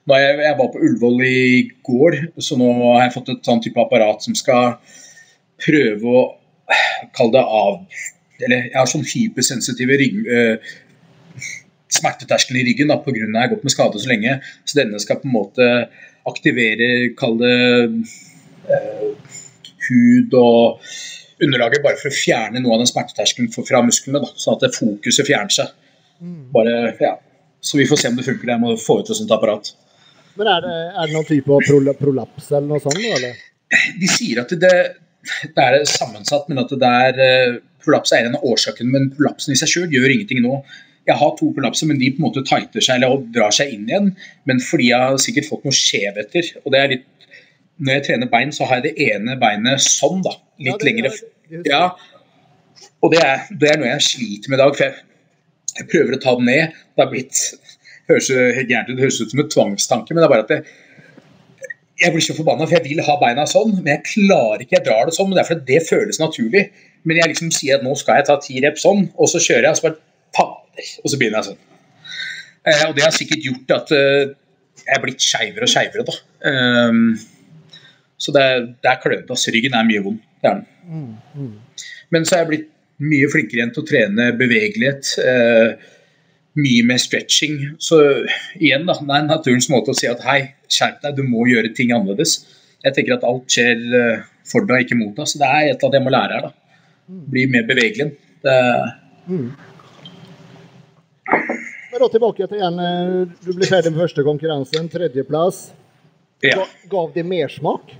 [0.10, 1.42] Nå jeg, jeg var på Ullevål i
[1.86, 4.78] går, så nå har jeg fått et sånn type apparat som skal
[5.62, 6.24] prøve å
[7.18, 8.02] kalle det av
[8.42, 10.72] Eller jeg har sånn hypersensitive rygg, uh,
[11.92, 13.12] smerteterskel i ryggen pga.
[13.12, 14.38] at jeg har gått med skade så lenge.
[14.66, 15.70] Så denne skal på en måte
[16.30, 17.56] aktivere, kall det
[18.70, 19.32] eh,
[19.90, 20.82] hud og
[21.42, 24.22] underlaget bare for å fjerne noe av den smerteterskelen fra musklene.
[24.24, 25.72] Da, sånn at det fokuset fjerner seg.
[26.54, 27.16] Bare, ja.
[27.62, 28.54] Så vi får se om det funker.
[28.54, 29.74] Jeg må få ut et sånt apparat.
[30.40, 33.02] Men er det, er det noen type av prolaps eller noe sånt?
[33.18, 33.42] Eller?
[34.02, 34.78] De sier at det,
[35.56, 38.94] det er sammensatt, men at det er eh, prolaps er en av årsakene.
[38.94, 40.62] Men prolapsen i seg sjøl gjør ingenting nå.
[41.10, 43.88] Jeg har to prolapser, men de på en måte tighter seg eller drar seg inn
[43.90, 44.12] igjen.
[44.50, 46.54] Men fordi jeg har sikkert fått noen skjevheter.
[46.64, 47.08] og det er litt
[47.82, 50.36] når jeg trener bein, så har jeg det ene beinet sånn, da.
[50.62, 51.12] Litt ja, lengre.
[51.66, 51.86] Ja.
[53.02, 54.76] Og det er, det er, noe jeg sliter med i dag.
[54.78, 55.08] For jeg,
[55.80, 56.78] jeg prøver å ta den ned.
[56.94, 57.42] Det har blitt
[58.12, 60.52] høres helt gærent ut, det høres ut som en tvangstanke, men det er bare at
[60.52, 60.62] det,
[62.02, 64.80] jeg blir så forbanna, for jeg vil ha beina sånn, men jeg klarer ikke.
[64.80, 66.64] Jeg drar det sånn, men det er fordi det føles naturlig.
[67.06, 69.68] Men jeg liksom sier at nå skal jeg ta ti rep sånn, og så kjører
[69.68, 70.02] jeg, og så bare
[70.36, 71.62] fader, og så begynner jeg sånn.
[72.62, 74.34] Eh, og det har sikkert gjort at eh,
[74.82, 76.18] jeg er blitt skeivere og skeivere, da.
[76.52, 77.16] Um,
[78.22, 78.44] så det,
[78.84, 79.34] det er klønete.
[79.34, 80.20] Altså, ryggen er mye vond.
[80.42, 80.68] Det er den.
[80.86, 81.88] Mm, mm.
[82.14, 82.70] Men så er jeg blitt
[83.02, 85.12] mye flinkere igjen til å trene bevegelighet.
[85.26, 85.88] Eh,
[86.62, 87.58] mye mer stretching.
[87.82, 88.02] Så
[88.60, 90.40] igjen, da, det er naturens måte å si at hei,
[90.72, 92.42] skjerp deg, du må gjøre ting annerledes.
[92.86, 95.30] Jeg tenker at alt skjer eh, for deg, ikke mot deg.
[95.30, 96.50] Så det er et eller annet jeg må lære her.
[96.50, 97.22] da.
[97.34, 98.12] Bli mer bevegelig.
[98.46, 98.58] Det...
[99.32, 99.50] Mm.
[101.28, 102.80] Men da tilbake til igjen.
[102.80, 105.70] Eh, du ble ferdig med første konkurransen, tredjeplass.
[106.46, 106.64] Ja.
[106.90, 107.92] Gav det mersmak?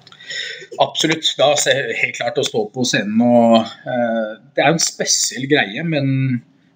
[0.82, 1.28] Absolutt.
[1.38, 5.84] Da er helt klart å stå på scenen og uh, Det er en spesiell greie,
[5.86, 6.08] men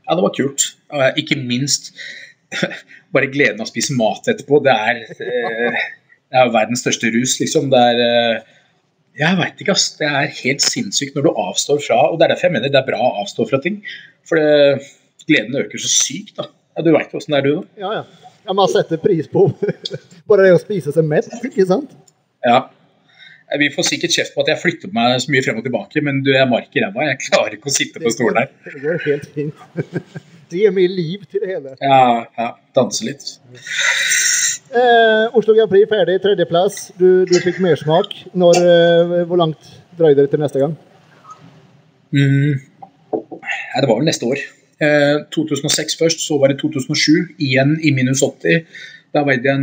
[0.05, 0.67] ja, det var kult.
[1.17, 1.93] Ikke minst
[3.15, 4.59] bare gleden av å spise mat etterpå.
[4.65, 5.79] Det er, uh,
[6.29, 7.71] det er verdens største rus, liksom.
[7.73, 8.03] Det er
[9.15, 9.87] Jeg veit ikke, ass.
[9.97, 12.81] Det er helt sinnssykt når du avstår fra Og det er derfor jeg mener det
[12.81, 13.79] er bra å avstå fra ting.
[14.27, 14.83] For det,
[15.29, 16.49] gleden øker så sykt, da.
[16.75, 17.81] Ja, du veit åssen det er, du, da?
[17.81, 18.31] Ja, ja.
[18.47, 19.47] ja man setter pris på
[20.29, 21.93] bare det å spise seg mett, ikke sant?
[22.45, 22.65] Ja.
[23.59, 26.23] Vi får sikkert kjeft på at jeg flytter meg så mye frem og tilbake, men
[26.25, 27.05] du jeg mark i ræva.
[27.11, 28.49] Jeg klarer ikke å sitte på stolen her.
[28.65, 29.67] Det går helt fint.
[30.45, 31.71] Det gir mye liv til det hele.
[31.81, 32.51] Ja, ja.
[32.77, 33.23] Danse litt.
[34.75, 36.91] Eh, Oslo Grand Prix ferdig, tredjeplass.
[36.99, 38.13] Du, du fikk mersmak.
[38.29, 40.75] Eh, hvor langt drøyde det til neste gang?
[42.13, 42.61] Mm.
[43.15, 44.43] Nei, det var vel neste år.
[44.81, 47.35] Eh, 2006 først, så var det 2007.
[47.39, 48.65] Igjen i minus 80.
[49.15, 49.59] Da veide jeg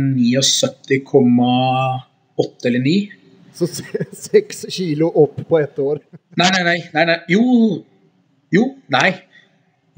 [0.97, 3.11] 79,8 eller 9.
[3.53, 3.67] Så
[4.29, 6.01] seks kilo opp på ett år?
[6.39, 6.79] Nei, nei, nei.
[6.95, 7.19] nei, nei.
[7.29, 7.43] Jo,
[8.53, 9.11] jo, nei.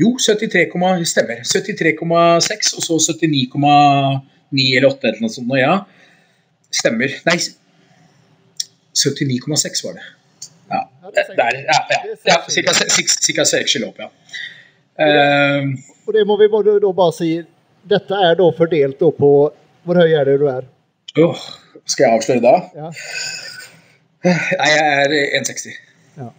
[0.01, 0.67] Jo, 73,
[1.07, 1.39] stemmer.
[1.47, 5.55] 73,6 og så 79,9 eller 8 eller noe sånt.
[5.55, 5.77] Ja,
[6.67, 7.15] stemmer.
[7.29, 7.37] Nei,
[8.95, 10.03] 79,6 var det.
[10.65, 10.81] Ja,
[11.15, 13.45] der, ja, ja, ja ca.
[13.45, 14.09] 6 kilo opp, ja.
[14.95, 15.75] Uh,
[16.07, 17.33] og det må vi bare, da bare si
[17.85, 19.31] Dette er da fordelt da på
[19.83, 20.63] Hvor høy er det du er?
[21.19, 21.41] Oh,
[21.83, 22.53] skal jeg avsløre da?
[22.75, 22.91] Ja.
[24.25, 25.75] Nei, jeg er 1,60.
[26.17, 26.29] Ja.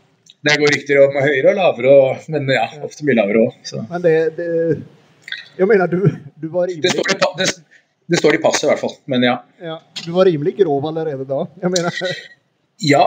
[0.46, 3.70] Det går riktig med høyere og lavere, og, men ja, ofte mye lavere òg.
[3.92, 4.48] Men det, det,
[5.56, 6.02] Jeg mener, du,
[6.36, 7.46] du var rimelig det står, i, det,
[8.12, 9.36] det står, i, passet i hvert fall, men ja.
[9.62, 9.78] ja.
[10.02, 11.46] Du var rimelig grov allerede da?
[11.62, 12.02] Jeg mener
[12.84, 13.02] Ja,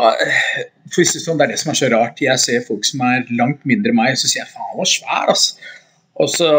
[0.89, 2.21] for sånn, det er det som er så rart.
[2.23, 4.79] Jeg ser folk som er langt mindre enn meg, og så sier jeg faen, han
[4.79, 5.75] var svær, altså.
[6.19, 6.49] Og så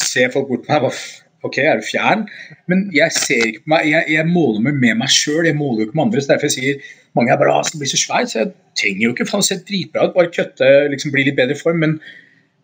[0.00, 1.00] ser folk bort på meg og
[1.48, 2.26] OK, er du fjern?
[2.68, 5.82] Men jeg ser ikke på meg, jeg, jeg måler meg med meg sjøl, jeg måler
[5.82, 6.22] jo ikke med andre.
[6.22, 9.04] så Derfor jeg sier mange er bare ah, skal bli så svær, så jeg trenger
[9.06, 11.80] jo ikke faen se dritbra ut, bare kutte, liksom bli litt bedre i form.
[11.82, 11.96] Men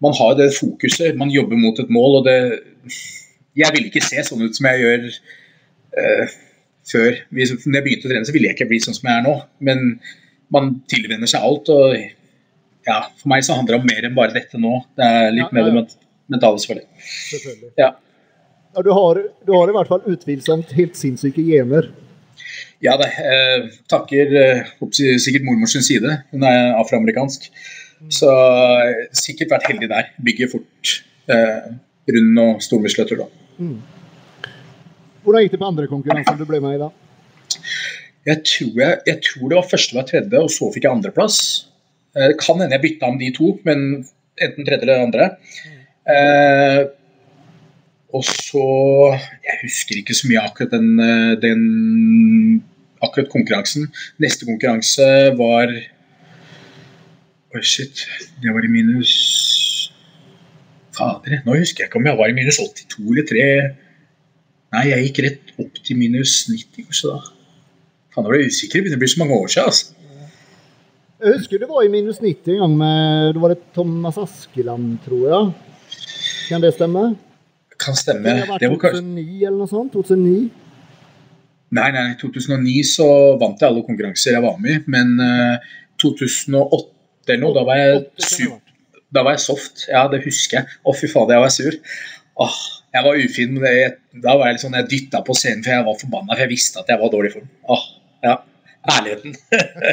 [0.05, 2.38] man har det fokuset, man jobber mot et mål, og det
[3.57, 6.33] Jeg vil ikke se sånn ut som jeg gjør uh,
[6.90, 7.18] før.
[7.35, 9.35] Når jeg begynte å trene, så ville jeg ikke bli sånn som jeg er nå.
[9.68, 9.85] Men
[10.55, 11.96] man tilvenner seg alt, og
[12.87, 14.79] ja, for meg så handler det om mer enn bare dette nå.
[14.99, 15.87] Det er litt ja, mer det
[16.33, 17.07] mentale, selvfølgelig.
[17.33, 17.72] selvfølgelig.
[17.83, 17.92] Ja.
[18.77, 21.88] Ja, du, har, du har i hvert fall utvilsomt helt sinnssyke gener.
[22.85, 24.66] Ja, det eh, takker eh,
[25.22, 26.18] sikkert mormors side.
[26.35, 27.49] Hun er afroamerikansk.
[28.12, 30.11] Så eh, sikkert vært heldig der.
[30.22, 30.96] Bygger fort.
[31.33, 31.70] Eh,
[32.12, 33.29] rund og stormuskulatur, da.
[33.59, 33.79] Mm.
[35.26, 36.92] Hvordan gikk det på andre konkurranser du ble med i da?
[38.26, 41.38] Jeg tror, jeg, jeg tror det var første var tredje, og så fikk jeg andreplass.
[42.14, 43.82] Det eh, kan hende jeg bytta om de to, men
[44.38, 45.26] enten tredje eller andre.
[46.06, 46.82] Eh,
[48.14, 48.66] og så
[49.42, 52.62] Jeg husker ikke så mye akkurat den, eh, den
[53.02, 53.90] akkurat konkurransen.
[54.22, 55.06] Neste konkurranse
[55.38, 55.74] var
[57.54, 58.06] oh shit,
[58.42, 59.12] det var i minus
[60.96, 63.50] Fader, nå husker jeg ikke om jeg var i minus 82 eller 3.
[64.76, 67.20] Nei, jeg gikk rett opp til minus 90 kanskje da.
[68.12, 68.88] Faen, nå ble jeg usikker.
[68.92, 69.70] Det blir så mange år siden.
[69.70, 69.94] altså.
[71.16, 74.98] Jeg husker det var i minus 90 en gang med Da var det Thomas Askeland,
[75.06, 75.46] tror jeg.
[76.50, 77.06] Kan det stemme?
[77.80, 78.34] Kan stemme.
[78.36, 79.00] Det var Det var kanskje...
[79.00, 79.96] 2009 eller noe sånt?
[79.96, 80.50] 2009?
[81.76, 83.08] Nei, nei, i 2009 så
[83.40, 85.72] vant jeg alle konkurranser jeg var med i, men uh,
[86.04, 88.52] 2008 eller noe, da var jeg sur.
[89.14, 89.86] Da var jeg soft.
[89.90, 90.76] Ja, det husker jeg.
[90.84, 91.78] Å, fy fader, jeg var sur.
[92.44, 92.60] Åh,
[92.96, 93.54] jeg var ufin.
[93.56, 96.35] men jeg, da var jeg litt sånn, jeg dytta på scenen, for jeg var forbanna,
[96.35, 97.48] for jeg visste at jeg var dårlig form.
[97.76, 97.88] Åh,
[98.26, 98.37] ja.
[98.96, 99.35] Ærligheten.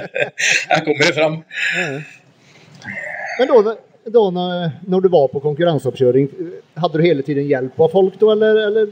[0.71, 1.39] Her kommer det fram.
[3.39, 3.77] Men da,
[4.17, 6.27] da når, du var på konkurrensoppkjøring,
[6.77, 8.91] hadde du hele tiden hjelp av folk da, eller, eller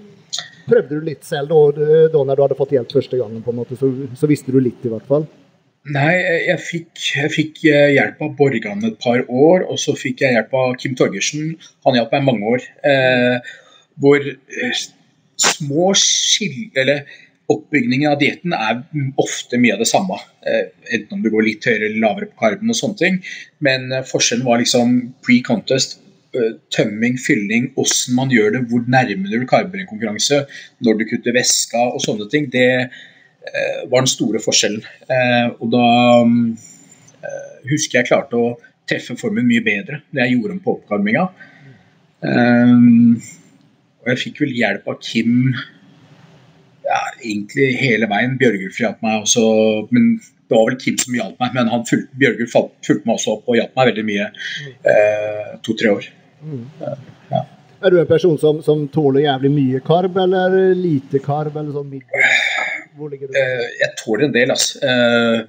[0.65, 3.43] prøvde du litt selv da, da når du hadde fått hjelp første gangen?
[3.45, 5.27] på en måte, så, så visste du litt i hvert fall?
[5.89, 6.13] Nei,
[6.45, 10.35] jeg fikk, jeg fikk eh, hjelp av Borgan et par år, og så fikk jeg
[10.35, 11.55] hjelp av Kim Torgersen.
[11.87, 12.67] Han hjalp meg mange år.
[12.85, 13.55] Eh,
[13.99, 14.81] hvor eh,
[15.41, 16.69] små skill...
[16.75, 17.05] Eller
[17.51, 18.77] oppbygningen av dietten er
[19.19, 20.15] ofte mye av det samme.
[20.47, 23.17] Eh, enten om du går litt høyere eller lavere på karben og sånne ting.
[23.59, 25.99] Men eh, forskjellen var liksom pre-contest.
[26.71, 30.37] Tømming, fylling, hvordan man gjør det, hvor nærme du karber en konkurranse,
[30.79, 32.45] når du kutter væska og sånne ting.
[32.53, 32.87] Det
[33.91, 34.79] var den store forskjellen.
[35.59, 35.89] Og da
[37.67, 38.53] husker jeg klarte å
[38.87, 41.27] treffe formen mye bedre det jeg gjorde om på oppvarminga.
[44.01, 45.53] Og jeg fikk vel hjelp av Kim
[46.85, 48.37] ja, egentlig hele veien.
[48.41, 49.45] Bjørgulf hjalp meg også,
[49.93, 51.55] men det var vel Kim som hjalp meg.
[51.55, 54.29] Men han fulgte, Bjørgulf fulgte meg også opp og hjalp meg veldig mye.
[54.91, 56.11] Eh, To-tre år.
[57.31, 57.45] Ja.
[57.81, 61.89] Er du en person som, som tåler jævlig mye karb, eller lite karb, eller sånn
[61.89, 62.43] middels?
[62.97, 63.37] Hvor ligger du?
[63.39, 64.81] Eh, jeg tåler en del, altså.
[64.85, 65.39] Eh,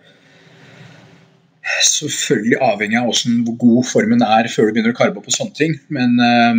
[1.88, 5.58] selvfølgelig avhengig av hvordan, hvor god formen er før du begynner å karbe på sånne
[5.58, 5.76] ting.
[5.92, 6.54] Men eh,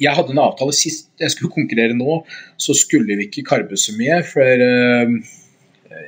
[0.00, 2.22] jeg hadde en avtale sist jeg skulle konkurrere nå,
[2.60, 4.20] så skulle vi ikke karbe så mye.
[4.26, 5.14] For eh,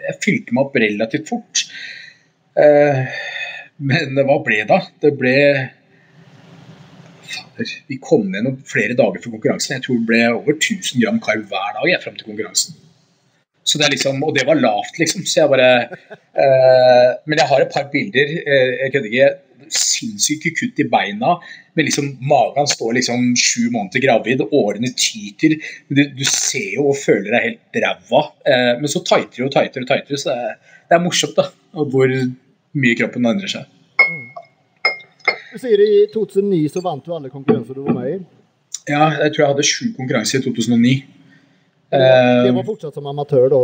[0.08, 1.64] jeg fylte meg opp relativt fort.
[2.58, 3.04] Eh,
[3.82, 4.82] men hva ble da?
[5.02, 5.36] Det ble
[7.32, 9.76] Fader, vi kom ned noen flere dager før konkurransen.
[9.76, 12.76] Jeg tror det ble over 1000 gram karb hver dag jeg, frem til konkurransen.
[13.64, 15.24] Så det er liksom, Og det var lavt, liksom.
[15.24, 18.32] Så jeg bare eh, Men jeg har et par bilder.
[18.42, 19.30] Eh, jeg kødder ikke.
[19.68, 21.36] Sinnssyke kutt i beina.
[21.76, 25.56] Men liksom magen står liksom sju måneder gravid, årene tyter.
[25.88, 28.24] Du, du ser jo og føler deg helt ræva.
[28.46, 30.20] Eh, men så tighter og tighter og tighter.
[30.20, 31.48] Så det er, det er morsomt, da.
[31.72, 32.12] Hvor
[32.82, 33.70] mye kroppen endrer seg.
[35.52, 38.20] Du sier i 2009 så vant du alle konkurranser du var med i.
[38.88, 40.94] Ja, jeg tror jeg hadde sju konkurranser i 2009.
[41.92, 43.58] Det var, det Eh, var fortsatt som amatør da?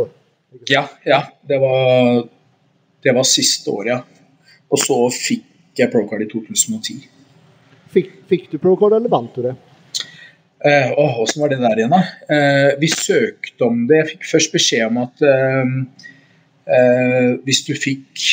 [0.68, 1.22] Ja, ja.
[1.48, 2.28] Det var,
[3.04, 4.54] det var siste året, ja.
[4.68, 5.46] Og så fikk
[5.84, 7.00] jeg procard i 2010.
[7.94, 9.54] Fikk, fikk du pro-card, eller vant du det?
[10.66, 12.02] Eh, åh, Åssen var det der igjen, da?
[12.34, 14.02] Eh, vi søkte om det.
[14.02, 15.74] Jeg fikk først beskjed om at eh,
[16.74, 18.24] eh, hvis du fikk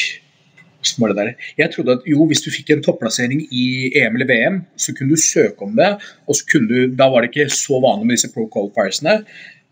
[0.86, 1.46] Åssen var det der?
[1.58, 3.66] Jeg trodde at jo, hvis du fikk en topplassering i
[3.98, 5.96] EM eller VM, så kunne du søke om det.
[6.28, 9.16] og så kunne du, Da var det ikke så vanlig med disse pro qualifiersene.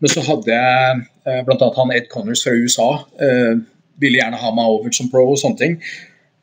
[0.02, 1.68] Men så hadde jeg eh, bl.a.
[1.76, 2.88] han Ed Connors fra USA.
[3.22, 3.54] Eh,
[4.02, 5.78] ville gjerne ha meg over som pro og sånne ting.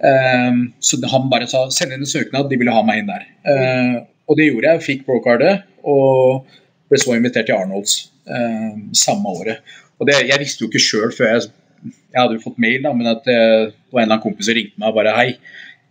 [0.01, 3.27] Eh, så han bare sa send inn en søknad, de ville ha meg inn der.
[3.45, 3.95] Eh,
[4.29, 4.85] og det gjorde jeg.
[4.87, 5.55] Fikk pro-cardet
[5.87, 6.47] og
[6.91, 9.65] ble så invitert til Arnolds eh, samme året.
[10.01, 11.49] Og det, Jeg visste jo ikke sjøl før jeg
[11.81, 14.47] jeg hadde jo fått mail, da, men at eh, det var en eller annen kompis
[14.49, 15.29] som ringte meg og bare Hei,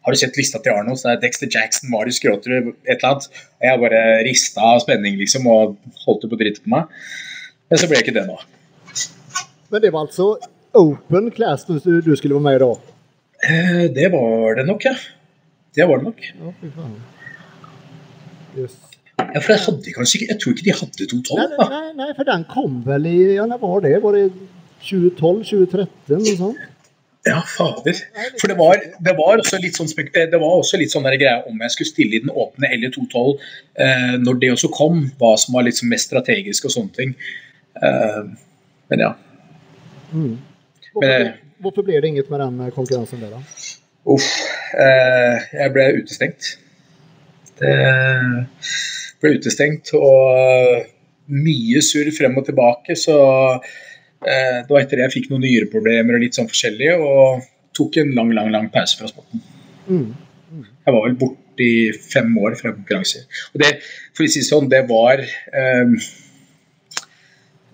[0.05, 1.03] har du sett lista til Arnolds?
[1.05, 3.27] Det er Dexter Jackson, Marius Gråterud, et eller annet.
[3.61, 6.95] Og jeg bare rista av spenning liksom og holdt på å på meg.
[7.69, 8.39] Men så ble det ikke det nå.
[9.71, 10.33] Men det var altså
[10.79, 12.73] open class du, du skulle være med i da?
[13.49, 14.95] Eh, det var det nok, ja.
[15.77, 16.21] Det var det nok.
[16.29, 16.89] Ja.
[18.59, 18.77] Yes.
[19.21, 21.39] Ja, for jeg hadde kanskje ikke Jeg tror ikke de hadde 212.
[21.39, 23.95] Nei, nei, nei, for den kom vel i Ja, det var det?
[24.03, 24.25] Var det
[24.89, 25.89] 2012-2013?
[26.17, 26.69] Noe sånt?
[27.29, 27.99] Ja, fader.
[28.41, 31.19] For det var, det var også litt sånn, eh, det var også litt sånn der
[31.21, 33.43] greie om jeg skulle stille i den åpne eller 212
[33.85, 37.13] eh, når det også kom, hva som var liksom mest strategisk og sånne ting.
[37.77, 38.23] Eh,
[38.91, 39.13] men ja.
[40.15, 40.33] Mm.
[40.33, 41.19] Men- ble,
[41.63, 43.43] hvorfor ble det inget med den eh, konkurransen der, da?
[44.11, 44.29] Uff.
[44.75, 46.55] Eh, jeg ble utestengt.
[47.61, 47.77] Det
[49.21, 50.87] ble utestengt og
[51.31, 53.19] mye surr frem og tilbake, så
[53.57, 57.45] eh, det var etter det jeg fikk noen nyreproblemer og litt sånn forskjellig, og
[57.77, 59.45] tok en lang, lang, lang pause fra sporten.
[59.87, 60.09] Mm.
[60.87, 63.27] Jeg var vel borte i fem år fra konkurranser.
[63.53, 63.75] Og det,
[64.17, 66.09] for å si det sånn, det var eh,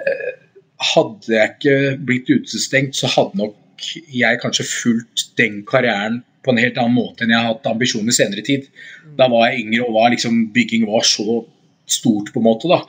[0.03, 0.35] eh,
[0.77, 6.63] Hadde jeg ikke blitt utestengt, så hadde nok jeg kanskje fulgt den karrieren på en
[6.63, 8.69] helt annen måte enn jeg har hatt ambisjoner senere tid.
[9.19, 11.43] Da var jeg yngre og var liksom, bygging var så
[11.91, 12.71] stort, på en måte.
[12.71, 12.83] da.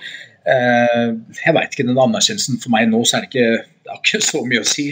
[0.48, 1.08] Eh,
[1.42, 4.22] jeg veit ikke, den anerkjennelsen for meg nå, så er det ikke, det har ikke
[4.26, 4.88] så mye å si.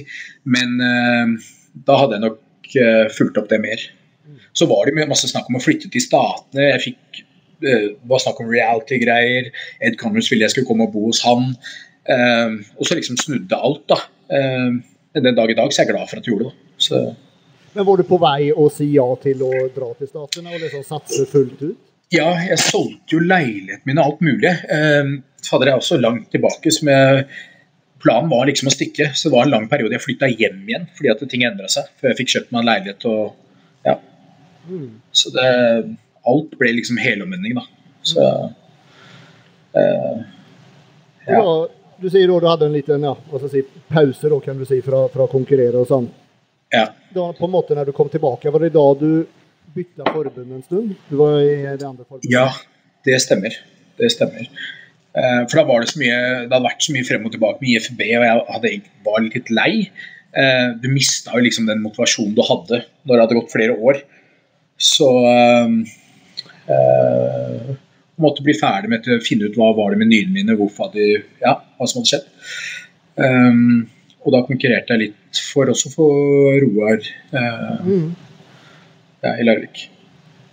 [0.56, 1.52] Men eh,
[1.88, 3.86] da hadde jeg nok eh, fulgt opp det mer.
[4.56, 6.70] Så var det masse snakk om å flytte til Statene.
[6.74, 7.24] Jeg fikk
[7.64, 9.48] det var snakk om reality-greier.
[9.84, 11.54] Ed Connors ville jeg skulle komme og bo hos han.
[12.76, 13.98] og så liksom snudde alt, da.
[15.24, 16.70] Den dag i dag så er jeg glad for at du gjorde det.
[16.88, 17.02] Så.
[17.76, 20.86] Men var du på vei å si ja til å dra til Statene og liksom
[20.88, 21.82] satse fullt ut?
[22.14, 24.54] Ja, jeg solgte jo leiligheten min og alt mulig.
[25.42, 26.72] Så fader, jeg er også langt tilbake.
[26.72, 27.28] som jeg
[28.06, 30.84] Planen var liksom å stikke, så det var en lang periode jeg flytta hjem igjen
[30.94, 31.88] fordi at ting endra seg.
[31.98, 33.96] Før jeg fikk kjøpt meg en leilighet og ja.
[34.70, 34.92] Mm.
[35.16, 35.48] Så det
[36.26, 37.64] Alt ble liksom helomvending, da.
[38.06, 38.24] Så
[39.78, 40.22] eh,
[41.28, 41.38] ja.
[41.38, 41.52] ja.
[42.02, 44.66] Du sier da du hadde en liten ja, hva skal si, pause da, kan du
[44.68, 46.08] si, fra, fra å konkurrere og sånn.
[46.74, 46.90] Ja.
[47.16, 49.10] Da, på en måte når du kom tilbake, var det da du
[49.76, 50.96] bytta forbund en stund?
[51.10, 52.32] Du var i det andre forbundet?
[52.32, 52.50] Ja,
[53.08, 53.56] det stemmer.
[54.00, 54.50] Det stemmer.
[55.16, 57.62] Eh, for da var det så mye Det hadde vært så mye frem og tilbake
[57.62, 58.74] med IFB, og jeg hadde,
[59.06, 59.72] var litt lei.
[60.36, 64.02] Eh, du mista jo liksom den motivasjonen du hadde når det hadde gått flere år.
[64.76, 65.72] Så uh,
[68.20, 71.22] måtte bli ferdig med å finne ut hva var det med nyrene mine, hvorfor hadde,
[71.40, 72.32] ja, hva som hadde skjedd.
[73.16, 73.84] Um,
[74.26, 78.08] og da konkurrerte jeg litt for også for Roar uh, mm.
[79.24, 79.86] ja, i Larvik.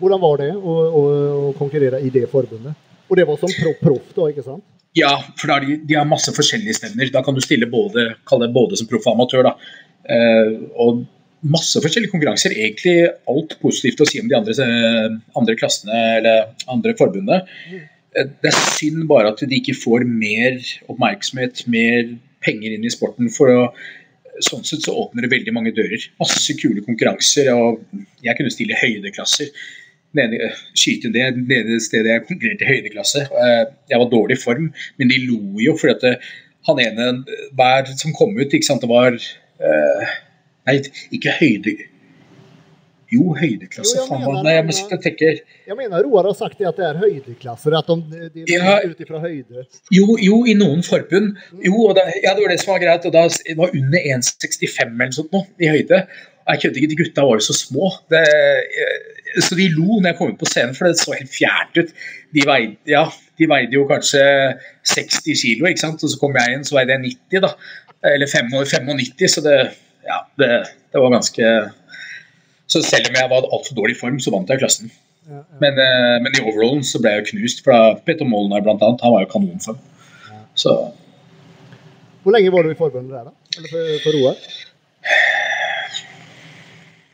[0.02, 1.02] Hvordan var det å, å,
[1.46, 2.76] å, konkurrere i det forbundet?
[3.08, 4.64] Og det var som proff, da, ikke sant?
[4.98, 7.08] Ja, for de, de, har masse forskjellige stevner.
[7.14, 9.48] Da kan du stille både, både som proff og amatør.
[9.48, 9.54] da.
[10.02, 11.04] Uh, og
[11.42, 12.54] masse forskjellige konkurranser.
[12.56, 12.96] Egentlig
[13.30, 17.40] alt positivt å si om de andre, uh, andre klassene eller andre forbundene.
[17.70, 17.88] Mm.
[18.16, 20.60] Uh, det er synd bare at de ikke får mer
[20.92, 23.32] oppmerksomhet, mer penger inn i sporten.
[23.32, 23.66] for å
[24.42, 26.06] Sånn sett så åpner det veldig mange dører.
[26.18, 27.50] Masse kule konkurranser.
[27.52, 27.82] og
[28.24, 29.50] Jeg kunne stille høydeklasser
[30.12, 33.20] skyte det nede stedet jeg konkurrerte i høydeklasse.
[33.20, 36.32] Eh, jeg var dårlig i form, men de lo jo fordi at eh,
[36.68, 37.24] han ene
[37.56, 39.16] hver som kom ut, ikke sant, det var
[40.66, 40.76] Nei,
[41.14, 41.72] ikke høyde...
[43.12, 43.98] Jo, høydeklasse.
[43.98, 45.40] Jo, jeg, mener, Nei, jeg, må tenker...
[45.68, 47.76] jeg mener Roar har sagt det at det er høydeklasser.
[47.76, 49.66] At de, de ja, ut ifra høyde.
[49.92, 51.34] Jo, jo, i noen forbund.
[51.60, 53.08] Jo, og da, ja, det var det som var greit.
[53.08, 56.06] og da Det var under 1,65 eller sånt nå, i høyde.
[56.42, 57.90] Jeg kødder ikke, de gutta var jo så små.
[58.10, 58.22] Det,
[59.44, 61.92] så de lo når jeg kom ut på scenen, for det så helt fjernt ut.
[62.32, 63.04] De veide, ja,
[63.38, 64.24] de veide jo kanskje
[64.88, 66.00] 60 kilo, ikke sant?
[66.00, 67.52] og så kom jeg inn, så veide jeg 90, da.
[68.14, 69.60] Eller 95, så det,
[70.08, 70.50] ja, det,
[70.90, 71.54] det var ganske
[72.72, 74.92] Så selv om jeg var altfor dårlig i form, så vant jeg klassen.
[75.28, 75.44] Ja, ja.
[75.60, 78.82] Men, eh, men, i overallen så ble jeg jo knust, for da Peter Molnar blant
[78.82, 79.80] annet, han var jo kanonform.
[80.58, 80.72] Så
[82.22, 83.32] Hvor lenge var du i forbundet der, da?
[83.58, 84.42] Eller for, for Roar?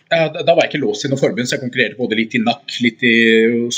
[0.08, 2.42] Ja, da var jeg ikke låst i noe forbund, så jeg konkurrerte både litt i
[2.42, 3.16] NAK, litt i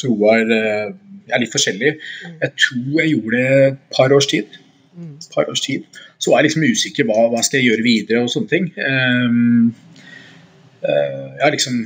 [0.06, 0.44] Roar.
[0.46, 1.92] Jeg er litt forskjellig.
[1.98, 2.34] Mm.
[2.42, 4.58] Jeg tror jeg gjorde det et par års tid.
[5.00, 5.14] Mm.
[5.34, 5.86] par års tid.
[6.18, 8.66] Så var jeg liksom usikker hva, hva skal jeg gjøre videre og sånne ting.
[8.76, 9.70] Um,
[10.82, 11.80] jeg har liksom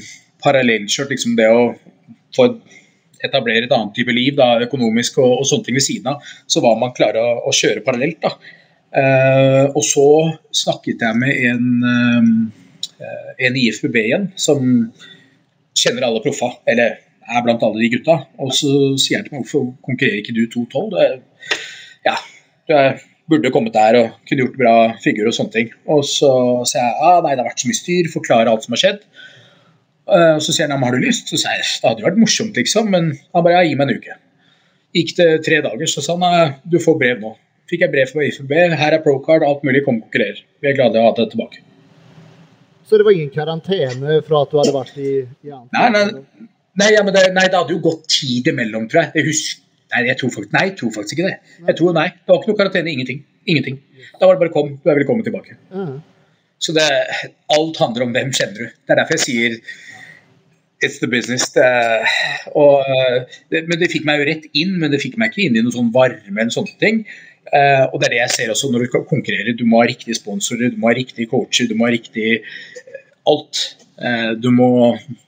[0.45, 1.63] parallellkjørt liksom det å
[2.37, 2.49] få
[3.25, 6.35] etablere et annet type liv, da, økonomisk og, og, sånne ting ved siden av.
[6.51, 8.21] Så var man klar å, å kjøre parallelt.
[8.23, 8.35] da.
[8.95, 10.09] Uh, og så
[10.55, 12.29] snakket jeg med en uh,
[13.05, 14.61] Eh, en IFBB igjen, som
[15.75, 18.19] kjenner alle proffa, eller er blant alle de gutta.
[18.43, 21.19] Og så sier han til meg hvorfor konkurrerer ikke du 2-12?
[22.07, 22.17] Ja,
[22.69, 25.71] du er, burde kommet der og kunne gjort bra figur og sånne ting.
[25.91, 26.33] Og så
[26.69, 29.07] sier jeg ah, nei, det har vært så mye styr, forklare alt som har skjedd.
[30.05, 31.31] Og så sier han ja, har du lyst?
[31.33, 32.91] Så sier jeg det hadde vært morsomt, liksom.
[32.93, 34.19] Men han bare ja, gi meg en uke.
[34.95, 37.35] Gikk det tre dager, så sa han ja, du får brev nå.
[37.71, 40.43] Fikk jeg brev fra IFB, her er procard, alt mulig, kom og konkurrer.
[40.61, 41.65] Vi er glade å ha det tilbake.
[42.85, 46.03] Så det var ingen karantene fra at du hadde vært i, i Nei, nei,
[46.77, 49.15] nei, ja, det, nei, det, hadde jo gått tid imellom, tror jeg.
[49.17, 49.64] jeg husker,
[49.95, 51.55] nei, jeg tror faktisk, nei, jeg tror faktisk ikke det.
[51.71, 52.93] Jeg tror nei, Det var ikke noe karantene.
[52.95, 53.25] Ingenting.
[53.47, 53.81] Ingenting.
[54.19, 54.77] Da var det bare kom.
[54.83, 55.57] Du er velkommen tilbake.
[55.73, 55.99] Mm.
[56.59, 56.87] Så det,
[57.53, 58.73] alt handler om hvem kjenner du.
[58.73, 59.61] Det er derfor jeg sier
[60.85, 61.47] It's the business.
[61.55, 61.69] Det,
[62.61, 62.85] og,
[63.53, 65.63] det, men det fikk meg jo rett inn, men det fikk meg ikke inn i
[65.65, 67.05] noe sånn varme eller sånne ting.
[67.55, 69.55] Uh, og det er det jeg ser også når du konkurrerer.
[69.57, 72.41] Du må ha riktige sponsorer, du må ha riktige coacher, du må ha riktig
[73.31, 73.63] alt.
[73.95, 74.69] Uh, du må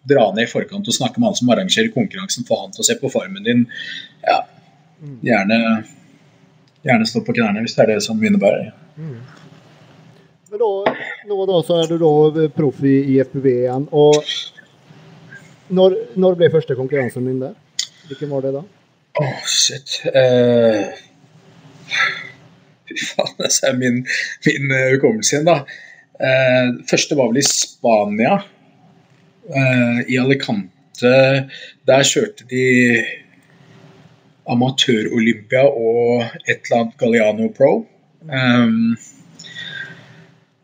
[0.09, 2.88] dra ned i forkant og snakke med han som arrangerer konkurransen, få han til å
[2.88, 3.64] se på formen din.
[4.26, 4.41] Ja,
[5.24, 5.59] gjerne,
[6.86, 8.70] gjerne stå på knærne hvis det er det som innebærer.
[8.97, 9.18] Mm.
[10.51, 10.97] Men da,
[11.28, 13.88] nå da så er du da proff i FPV igjen.
[13.90, 14.20] og
[15.76, 17.57] når, når, ble første konkurransen din der?
[18.07, 18.62] Hvilken var det da?
[19.18, 19.97] Åh, oh, shit.
[20.07, 20.84] Uh,
[22.86, 24.05] fy faen, det er min,
[24.47, 25.64] min hukommelse igjen, da.
[26.16, 28.38] Uh, første var vel i Spania,
[29.47, 31.11] Uh, i Alicante.
[31.86, 32.64] Der kjørte de
[34.53, 37.70] amatør-Olympia og et eller annet Galliano Pro.
[38.26, 38.97] Um,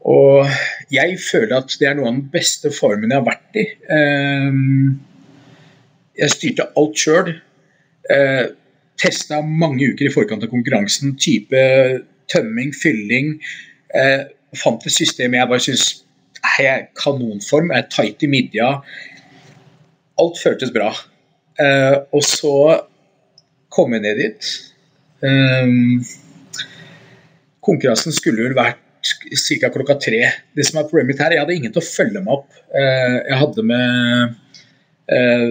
[0.02, 0.50] og
[0.90, 3.66] jeg føler at det er noe av den beste formen jeg har vært i.
[3.90, 4.98] Um,
[6.18, 7.32] jeg styrte alt sjøl.
[8.10, 8.50] Uh,
[9.02, 11.16] Testa mange uker i forkant av konkurransen.
[11.18, 11.58] Type
[12.30, 13.34] tømming, fylling.
[13.94, 14.28] Uh,
[14.58, 15.86] fant et system jeg bare syns
[16.58, 17.72] er kanonform.
[17.72, 18.70] Jeg Er tight i midja.
[20.20, 20.92] Alt føltes bra.
[21.58, 22.54] Uh, og så
[23.72, 24.52] kom jeg ned dit.
[25.22, 26.02] Um,
[27.62, 29.70] konkurransen skulle vel vært ca.
[29.72, 30.22] klokka tre.
[30.54, 32.48] Det som er problemet her, Jeg hadde ingen til å følge meg opp.
[32.74, 33.86] Uh, jeg hadde med
[35.12, 35.50] uh,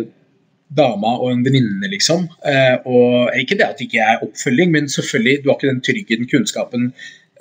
[0.71, 2.27] dama og en venninne, liksom.
[2.45, 5.85] Uh, og Ikke det at det ikke er oppfølging, men selvfølgelig, du har ikke den
[5.87, 6.91] tryggheten, kunnskapen,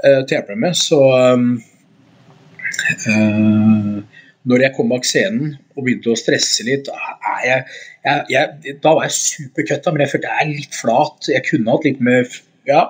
[0.01, 0.77] til å hjelpe deg med.
[0.81, 0.97] Så
[1.37, 1.59] um,
[4.49, 6.89] når jeg kom bak scenen og begynte å stresse litt,
[7.45, 7.65] jeg,
[8.07, 11.29] jeg, jeg, da var jeg supercutta, men jeg følte jeg er litt flat.
[11.29, 12.87] Jeg kunne hatt litt med Ja.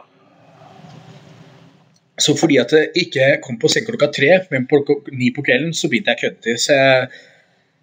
[2.20, 4.82] Så fordi at jeg ikke kom på scenen klokka tre, men på
[5.16, 6.56] ni på kvelden, så begynte jeg å kødde.
[6.60, 7.06] Så jeg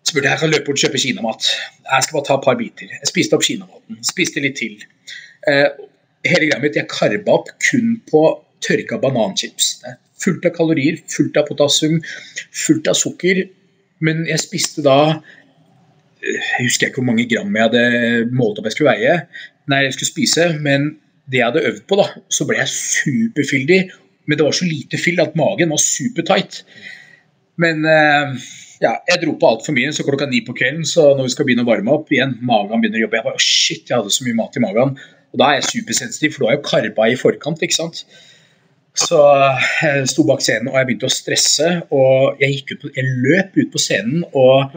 [0.07, 1.47] spurte jeg kan løpe bort og kjøpe kinamat.
[1.87, 2.91] Jeg skal bare ta et par biter.
[2.93, 3.97] Jeg spiste opp kinamaten.
[4.05, 4.77] Spiste litt til.
[5.49, 5.67] Eh,
[6.27, 8.23] hele greia mitt, jeg karba opp kun på
[8.65, 9.77] tørka bananchips.
[10.21, 11.99] Fullt av kalorier, fullt av potassium,
[12.65, 13.43] fullt av sukker.
[14.05, 15.17] Men jeg spiste da
[16.17, 17.81] Jeg husker ikke hvor mange gram jeg hadde
[18.35, 19.19] målt opp jeg skulle veie,
[19.69, 20.87] nei, jeg skulle spise, men
[21.29, 23.79] det jeg hadde øvd på, da, så ble jeg superfyldig.
[24.27, 26.63] Men det var så lite fyll at magen var supertight.
[27.61, 28.47] Men eh,
[28.83, 31.47] ja, jeg dro på altfor mye, så klokka ni på kvelden, så når vi skal
[31.47, 33.19] begynne å varme opp igjen, magen begynner å jobbe.
[33.19, 34.95] Jeg bare, oh shit, jeg hadde så mye mat i magen.
[35.33, 38.03] Og da er jeg supersensitiv, for du har jo karba i forkant, ikke sant.
[38.97, 39.17] Så
[39.83, 41.73] jeg sto bak scenen og jeg begynte å stresse.
[41.93, 44.73] Og jeg, gikk ut på, jeg løp ut på scenen, og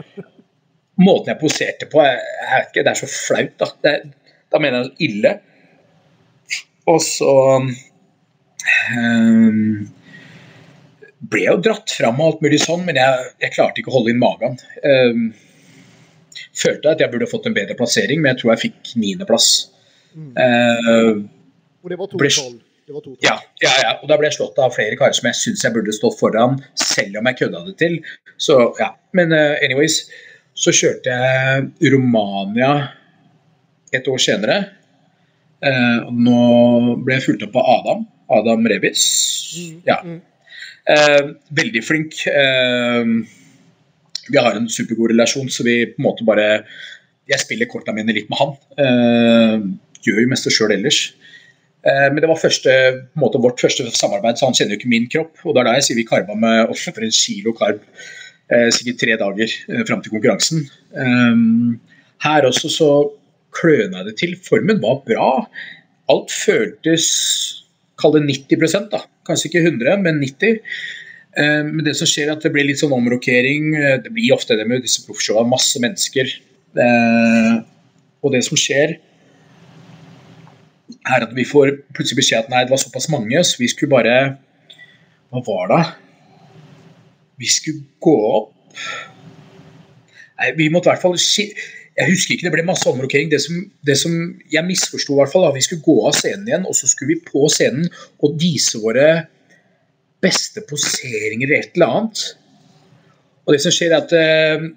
[1.01, 3.71] måten jeg poserte på jeg, jeg ikke, Det er så flaut, da.
[3.85, 3.95] Det,
[4.51, 5.33] da mener jeg ille.
[6.91, 7.33] Og så
[8.97, 9.59] um,
[11.31, 13.97] ble jeg jo dratt fram og alt mulig sånn, men jeg, jeg klarte ikke å
[13.99, 14.57] holde inn magen.
[14.85, 15.29] Um,
[16.57, 19.47] følte at jeg burde fått en bedre plassering, men jeg tror jeg fikk niendeplass.
[20.13, 20.33] Mm.
[20.35, 21.13] Uh,
[21.81, 22.59] og det var 2-12?
[23.23, 25.75] Ja, ja, ja, og da ble jeg slått av flere karer som jeg syns jeg
[25.75, 27.99] burde stått foran, selv om jeg kødda det til.
[28.41, 30.01] Så ja, Men uh, anyways,
[30.57, 32.71] så kjørte jeg Romania
[33.93, 34.57] et år senere.
[35.61, 36.41] Uh, nå
[37.05, 38.03] ble jeg fulgt opp av Adam.
[38.31, 39.05] Adam Revis.
[39.59, 39.99] Mm, ja.
[40.91, 42.17] Uh, veldig flink.
[44.31, 46.63] vi har en supergod relasjon, så vi på en måte bare
[47.29, 49.73] Jeg spiller korta mine litt med han.
[50.03, 51.11] gjør jo mest det sjøl ellers.
[51.81, 52.73] Eh, men det var første,
[53.17, 55.33] måte, vårt første samarbeid, så han kjenner jo ikke min kropp.
[55.45, 57.81] Og det er da jeg sier vi karba med over en kilo karb
[58.53, 60.67] eh, sikkert tre dager eh, fram til konkurransen.
[62.21, 62.91] Her også så
[63.57, 64.37] kløna det til.
[64.45, 65.31] Formen var bra.
[66.11, 67.07] Alt føltes
[68.01, 69.03] Kall det 90% da.
[69.27, 70.55] Kanskje ikke 100, men 90
[71.37, 73.75] Men det som skjer er at det blir litt sånn omrokering.
[74.01, 75.51] Det blir ofte det med disse proffshowene.
[75.51, 76.31] Masse mennesker.
[78.25, 78.95] Og det som skjer
[81.07, 83.93] er at vi får plutselig beskjed at nei, det var såpass mange, så vi skulle
[83.93, 84.15] bare
[85.31, 85.83] Hva var det?
[87.41, 88.53] Vi skulle gå opp
[90.41, 93.29] Nei, vi måtte i hvert fall Jeg husker ikke, det ble masse omrokering.
[93.29, 94.13] Det som, det som
[94.49, 97.11] jeg misforsto, i hvert fall, at vi skulle gå av scenen igjen, og så skulle
[97.11, 97.89] vi på scenen
[98.23, 99.09] og vise våre
[100.23, 102.23] beste poseringer eller et eller annet.
[103.45, 104.69] Og det som skjer, er at eh,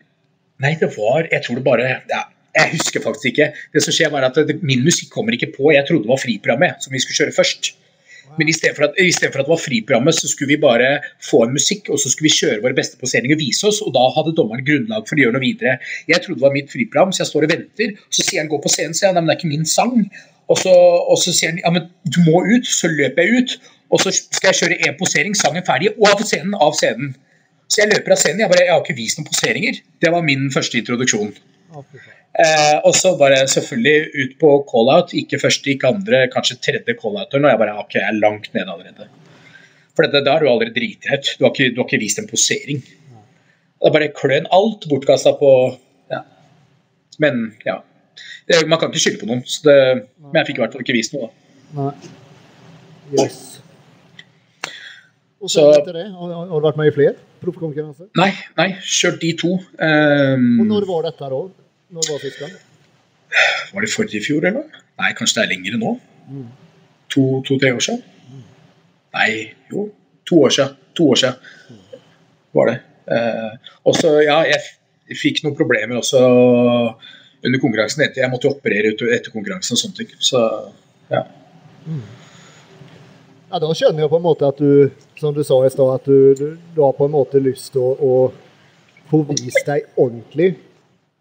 [0.63, 2.21] Nei, det var Jeg tror det bare ja,
[2.55, 3.49] jeg husker faktisk ikke.
[3.75, 5.73] Det som skjer var at Min musikk kommer ikke på.
[5.75, 7.75] Jeg trodde det var friprogrammet som vi skulle kjøre først.
[8.39, 10.89] Men i stedet, for at, i for at det var friprogrammet, så skulle vi bare
[11.23, 13.93] få en musikk, og så skulle vi kjøre våre beste poseringer og vise oss, og
[13.95, 15.77] da hadde dommeren grunnlag for å gjøre noe videre.
[16.11, 17.93] Jeg trodde det var mitt friprogram, så jeg står og venter.
[17.95, 19.69] og Så sier han gå på scenen, sier han, nei, men det er ikke min
[19.71, 19.95] sang.
[20.51, 21.87] Og så, og så sier han ja, men
[22.17, 22.67] du må ut.
[22.69, 23.55] Så løper jeg ut,
[23.95, 27.15] og så skal jeg kjøre én posering, sangen ferdig, og av scenen, av scenen.
[27.69, 28.43] Så jeg løper av scenen.
[28.45, 29.81] Jeg bare, jeg har ikke vist noen poseringer.
[30.03, 31.33] Det var min første introduksjon.
[32.35, 35.15] Eh, og så bare selvfølgelig ut på call-out.
[35.15, 37.39] Ikke første, ikke andre, kanskje tredje call-outer.
[37.39, 39.09] Og jeg bare ok, jeg er langt nede allerede.
[39.95, 41.33] For dette, da har du allerede driti deg ut.
[41.39, 42.83] Du, du, har ikke vist en posering.
[42.83, 45.51] Det er bare kløn alt bortkasta på
[46.11, 46.25] ja.
[47.23, 47.79] Men ja.
[48.49, 49.45] Det, man kan ikke skylde på noen.
[49.45, 49.79] Det,
[50.25, 51.31] men jeg fikk i hvert fall ikke vist noe.
[51.31, 51.85] Da.
[51.85, 51.93] Nei.
[53.15, 53.39] Yes.
[55.45, 57.15] Og så, etter det, har, har du vært med i flere
[57.45, 58.09] proffkonkurranser?
[58.17, 59.59] Nei, nei, kjørt de to.
[59.77, 61.41] Um, og når var dette da?
[61.95, 62.55] Når var sist gang?
[63.75, 64.81] Var det forrige fjor, eller?
[64.99, 65.93] Nei, kanskje det er lengre nå.
[66.31, 66.49] Mm.
[67.15, 68.01] To-tre to, år siden.
[68.31, 68.41] Mm.
[69.15, 69.29] Nei,
[69.71, 69.85] jo.
[70.27, 70.75] To år siden.
[70.99, 71.35] To år siden
[71.71, 72.01] mm.
[72.59, 72.77] var det.
[73.15, 78.03] Eh, også, ja, jeg fikk noen problemer også under konkurransen.
[78.09, 80.13] Etter, jeg måtte jo operere ut etter konkurransen og sånne ting.
[80.19, 80.43] Så
[81.13, 81.25] ja.
[81.87, 82.05] Mm.
[83.53, 84.91] Ja, Da skjønner jeg på en måte at du,
[85.21, 87.87] som du sa i stad, at du, du, du, har på en måte lyst til
[87.87, 90.57] å, å få vist deg ordentlig.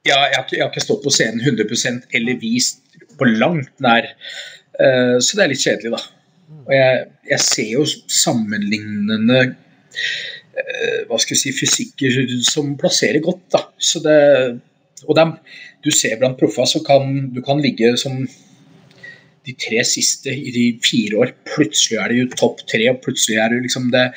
[0.03, 2.81] Ja, jeg har, ikke, jeg har ikke stått på scenen 100% eller vist
[3.19, 4.09] på langt nær.
[4.75, 6.01] Uh, så det er litt kjedelig, da.
[6.63, 13.45] Og jeg, jeg ser jo sammenlignende uh, hva skal jeg si, fysikker som plasserer godt.
[13.55, 13.63] da.
[13.79, 14.17] Så det,
[15.07, 15.37] og dem,
[15.83, 18.21] du ser blant proffer så kan du kan ligge som
[19.43, 21.33] de tre siste i de fire år.
[21.53, 24.09] Plutselig er du topp tre, og plutselig er du liksom det,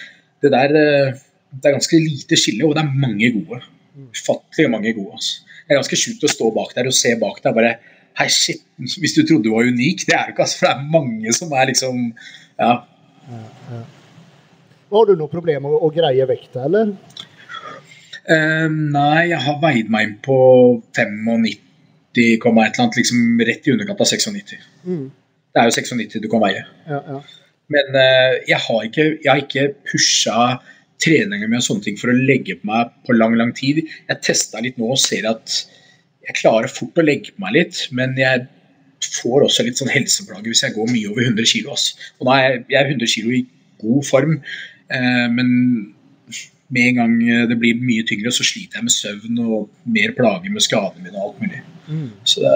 [0.43, 1.22] det der eh,
[1.57, 3.62] Det er ganske lite skille, og det er mange gode.
[4.12, 5.14] Ufattelig mange gode.
[5.16, 5.46] Altså.
[5.67, 7.77] Det er ganske sjukt å stå bak der og se bak deg bare
[8.17, 10.07] Hei, shit, hvis du trodde du var unik.
[10.09, 11.99] Det er du ikke, altså, for det er mange som er liksom
[12.57, 12.71] Ja.
[13.29, 13.43] ja,
[13.75, 13.81] ja.
[14.95, 16.95] Har du noe problem med å, å greie vekta, eller?
[18.27, 20.39] Uh, nei, jeg har veid meg inn på
[20.97, 21.59] 95
[22.17, 24.55] et eller annet, liksom rett i underkant av 96.
[24.87, 25.05] Mm.
[25.53, 26.62] Det er jo 96 du kan veie.
[26.89, 27.21] Ja, ja.
[27.75, 30.39] Men uh, jeg har ikke, jeg ikke pusha
[31.03, 33.83] treninger med sånne ting for å legge på meg på lang lang tid.
[34.09, 35.59] Jeg testa litt nå og ser at
[36.27, 38.47] jeg klarer fort å legge på meg litt, men jeg
[39.21, 41.77] får også litt sånn helseplager hvis jeg går mye over 100 kg.
[42.19, 43.45] Og da er jeg, jeg er 100 kg i
[43.85, 44.35] god form,
[44.91, 45.53] uh, men
[46.75, 47.13] med en gang
[47.47, 51.21] det blir mye tyngre, så sliter jeg med søvn og mer plager med skadene mine
[51.21, 51.61] og alt mulig.
[51.87, 52.09] Mm.
[52.27, 52.55] Så det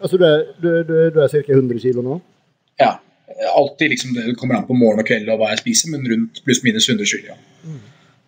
[0.00, 1.40] Altså du er, du, du, du er ca.
[1.44, 2.18] 100 kg nå?
[2.80, 2.94] Ja.
[3.56, 6.40] Alltid liksom, Det kommer an på morgen og kveld og hva jeg spiser, men rundt
[6.46, 7.32] pluss-minus 100 kg.
[7.32, 7.36] Ja.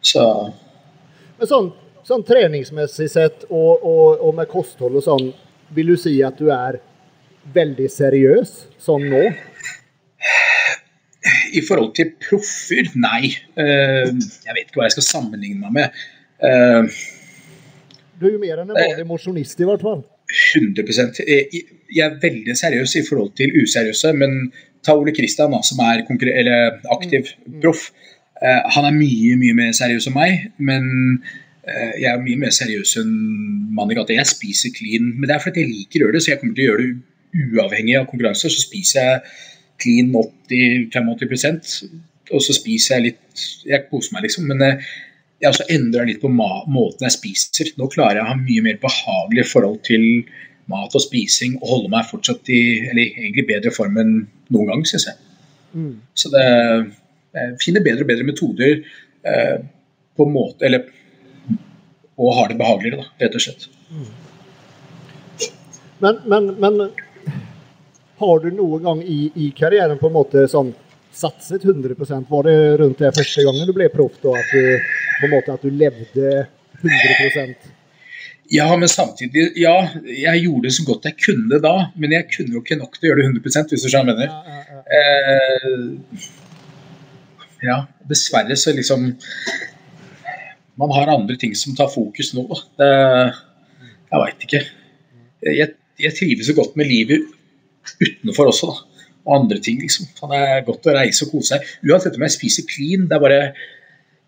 [0.02, 0.24] Så
[1.38, 1.70] Men sånn,
[2.06, 5.30] sånn treningsmessig sett og, og, og, med kosthold og sånn,
[5.74, 6.80] vil du si at du er
[7.54, 9.22] veldig seriøs sånn nå?
[11.54, 13.30] I forhold til proffer, nei.
[13.54, 16.00] Uh, jeg vet ikke hva jeg skal sammenligne meg med.
[16.42, 16.88] Uh,
[18.18, 20.02] du er jo mer enn en vanlig mosjonist, i hvert fall.
[20.32, 24.52] 100 Jeg er veldig seriøs i forhold til useriøse, men
[24.86, 27.58] ta Ole Kristian, som er aktiv mm, mm.
[28.42, 30.88] Uh, han er mye mye mer seriøs enn meg, men
[31.68, 33.14] uh, jeg er mye mer seriøs enn
[33.76, 34.16] mann i gata.
[34.16, 36.58] Jeg spiser clean, men det er fordi jeg liker å gjøre det, så jeg kommer
[36.58, 38.50] til å gjøre det uavhengig av konkurranse.
[38.52, 39.20] Så spiser jeg
[39.82, 41.76] clean 80-85%
[42.32, 44.46] og så spiser jeg litt Jeg koser meg, liksom.
[44.50, 44.92] Men uh,
[45.42, 47.72] jeg også endrer litt på måten jeg spiser.
[47.78, 50.04] Nå klarer jeg å ha mye mer behagelig forhold til
[50.70, 54.12] mat og spising og holde meg fortsatt i eller egentlig bedre form enn
[54.54, 55.18] noen gang, syns jeg.
[55.74, 55.96] Mm.
[56.14, 56.44] Så det,
[57.62, 58.82] finner bedre og bedre metoder
[59.24, 59.56] eh,
[60.16, 60.90] på en måte Eller
[62.22, 63.64] og har det behageligere, da, rett og slett.
[66.02, 66.76] Men, men, men,
[68.20, 70.70] har du noen gang i, i karrieren på en måte sånn
[71.12, 74.36] satset 100% Var det rundt det første gangen du ble proff, da?
[74.38, 74.60] At du
[75.18, 76.44] på en måte at du levde
[76.82, 77.72] 100%
[78.52, 82.56] ja, men samtidig Ja, jeg gjorde det så godt jeg kunne da, men jeg kunne
[82.56, 84.28] jo ikke nok til å gjøre det 100 hvis du skjønner hva jeg mener.
[84.28, 84.82] Ja, ja, ja.
[84.98, 86.41] Eh,
[87.62, 89.12] ja, dessverre så liksom
[90.80, 92.46] Man har andre ting som tar fokus nå.
[92.80, 92.88] Det,
[94.08, 94.60] jeg veit ikke.
[95.44, 95.68] Jeg,
[96.00, 97.26] jeg, trives så godt med livet
[98.00, 99.04] utenfor også, da.
[99.26, 100.08] Og andre ting, liksom.
[100.16, 101.68] Det er godt å reise og kose seg.
[101.84, 103.42] Uansett om jeg spiser clean, det er bare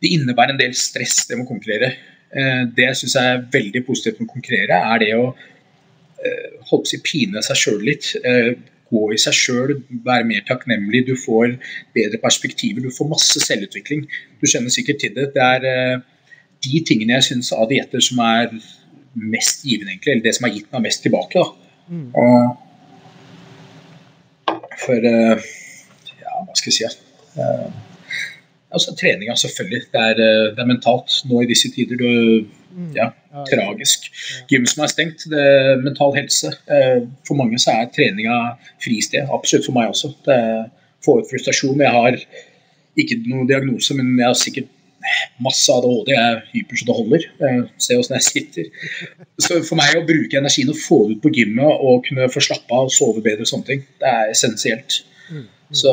[0.04, 1.90] det innebærer en del stress, det med å konkurrere.
[2.28, 6.92] Eh, det jeg syns er veldig positivt med å konkurrere, er det å eh, holde
[6.92, 8.12] på å pine seg sjøl litt.
[8.84, 9.70] Eh, gå i seg sjøl,
[10.04, 11.06] være mer takknemlig.
[11.08, 11.56] Du får
[11.96, 14.04] bedre perspektiver, du får masse selvutvikling.
[14.40, 15.30] Du kjenner sikkert til det.
[15.34, 16.02] Det er
[16.64, 18.52] de tingene jeg syns av dietter som er
[19.14, 20.12] mest givende, egentlig.
[20.12, 21.46] Eller det som har gitt meg mest tilbake.
[21.88, 22.12] Mm.
[24.84, 27.02] for ja, hva skal jeg si?
[28.74, 29.82] Altså Treninga, selvfølgelig.
[29.92, 31.96] Det er, eh, det er, mentalt nå i disse tider.
[32.00, 32.46] Du,
[32.76, 32.92] mm.
[32.96, 33.08] ja,
[33.50, 34.10] tragisk.
[34.50, 36.52] Gym som er stengt, det er mental helse.
[36.74, 38.38] Eh, for mange så er treninga
[38.82, 39.30] fristed.
[39.38, 40.12] Absolutt for meg også.
[40.26, 40.40] Det
[41.04, 41.80] får ut frustrasjon.
[41.86, 42.18] Jeg har
[43.00, 44.72] ikke noen diagnose, men jeg har sikkert
[45.42, 46.12] masse ADHD.
[46.14, 47.26] Jeg er hyper så det holder.
[47.78, 48.70] Se åssen jeg sitter.
[49.38, 52.42] Så for meg å bruke energien og få det ut på gymmet og kunne få
[52.44, 55.02] slappe av og sove bedre og sånne ting, det er essensielt.
[55.30, 55.44] Mm.
[55.74, 55.92] Så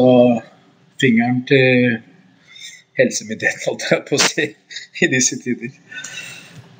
[1.01, 1.99] fingeren til
[2.99, 4.47] helsemyndighet, holdt jeg på å si,
[5.03, 5.71] i disse tider.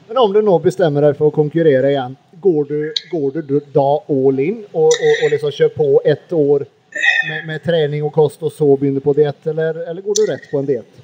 [0.10, 2.80] Men om du nå bestemmer deg for å konkurrere igjen, går du,
[3.12, 6.66] går du da all in og, og, og liksom kjører på ett år
[7.30, 10.50] med, med, trening og kost, og så begynner på diett, eller, eller, går du rett
[10.52, 11.00] på en diett?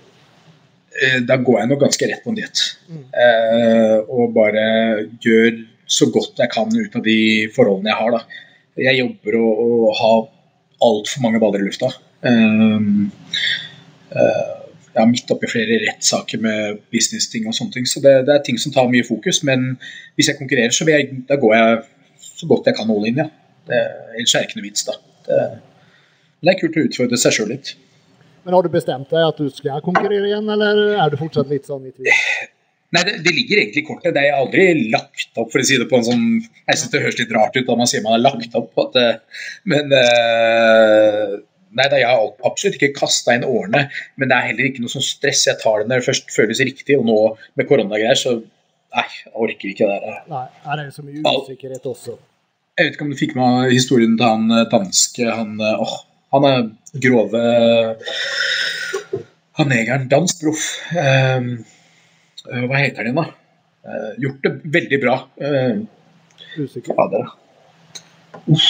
[0.98, 2.64] Eh, da går jeg nok ganske rett på en diett.
[2.90, 3.06] Mm.
[3.24, 4.66] Eh, og bare
[5.24, 7.20] gjør så godt jeg kan ut av de
[7.56, 8.18] forholdene jeg har.
[8.18, 8.44] Da.
[8.90, 10.22] Jeg jobber og, og har
[10.88, 11.94] altfor mange baller i lufta.
[12.28, 13.08] Um,
[14.12, 14.57] uh,
[14.98, 17.90] jeg er midt oppi flere rettssaker med business-ting og sånne ting.
[17.90, 19.44] Så det, det, er ting som tar mye fokus.
[19.48, 19.76] Men
[20.18, 21.84] hvis jeg konkurrerer, så jeg, da går jeg
[22.28, 23.30] så godt jeg kan all in, ja.
[23.68, 23.82] Det,
[24.16, 24.96] ellers er det ikke noe vits, da.
[25.28, 25.42] Det,
[26.46, 27.74] det er kult å utfordre seg sjøl litt.
[28.48, 31.68] Men har du bestemt deg at du skal konkurrere igjen, eller er du fortsatt litt
[31.68, 32.08] sånn i tvil?
[32.96, 34.14] Nei, det, det, ligger egentlig i kortet.
[34.16, 37.02] Det er aldri lagt opp, for å si det på en sånn Jeg syns det
[37.04, 38.96] høres litt rart ut da man sier man har lagt opp, at,
[39.68, 41.36] men uh,
[41.76, 44.94] Nei, da, jeg har absolutt ikke kasta inn årene, men det er heller ikke noe
[44.94, 45.48] sånn stress.
[45.50, 47.18] Jeg tar det når det først føles riktig, og nå
[47.60, 48.40] med koronagreier, så
[48.88, 50.20] Nei, jeg orker ikke det der.
[50.32, 52.14] Nei, det er så mye usikkerhet også.
[52.78, 55.96] Jeg vet ikke om du fikk med historien til han eh, danske han, eh, åh,
[56.36, 56.70] han er
[57.04, 57.42] grove
[59.58, 60.06] Han negeren.
[60.12, 60.66] Dansk proff.
[60.94, 61.58] Uh,
[62.46, 63.26] hva heter han igjen, da?
[63.88, 65.16] Uh, gjort det veldig bra.
[65.42, 65.80] Uh,
[66.62, 66.94] Usikker.
[66.94, 67.32] Fader.
[68.54, 68.68] Uff.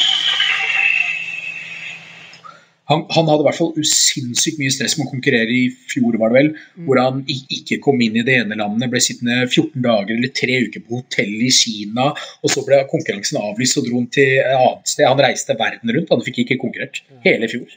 [2.88, 6.32] Han, han, hadde i hvert fall sinnssykt mye stress med å konkurrere i fjor, var
[6.32, 6.50] det vel.
[6.56, 6.84] Mm.
[6.88, 10.60] Hvor han ikke kom inn i det ene landet, ble sittende 14 dager eller tre
[10.68, 12.14] uker på hotell i Kina.
[12.42, 15.04] Og så ble konkurransen avlyst og dro han til et annet sted.
[15.10, 17.76] Han reiste verden rundt, han fikk ikke konkurrert hele fjor.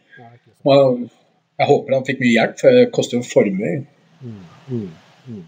[0.70, 1.02] Og
[1.61, 3.72] jeg håper han fikk mye hjelp, for det koster jo en formue.
[4.20, 4.38] Mm.
[4.68, 4.86] Mm.
[5.26, 5.42] mm.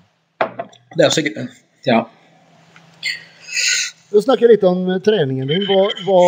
[0.96, 1.46] Det er også
[1.86, 2.00] Ja.
[4.12, 5.62] Du snakker litt om treningen din.
[5.70, 6.22] Hva, hva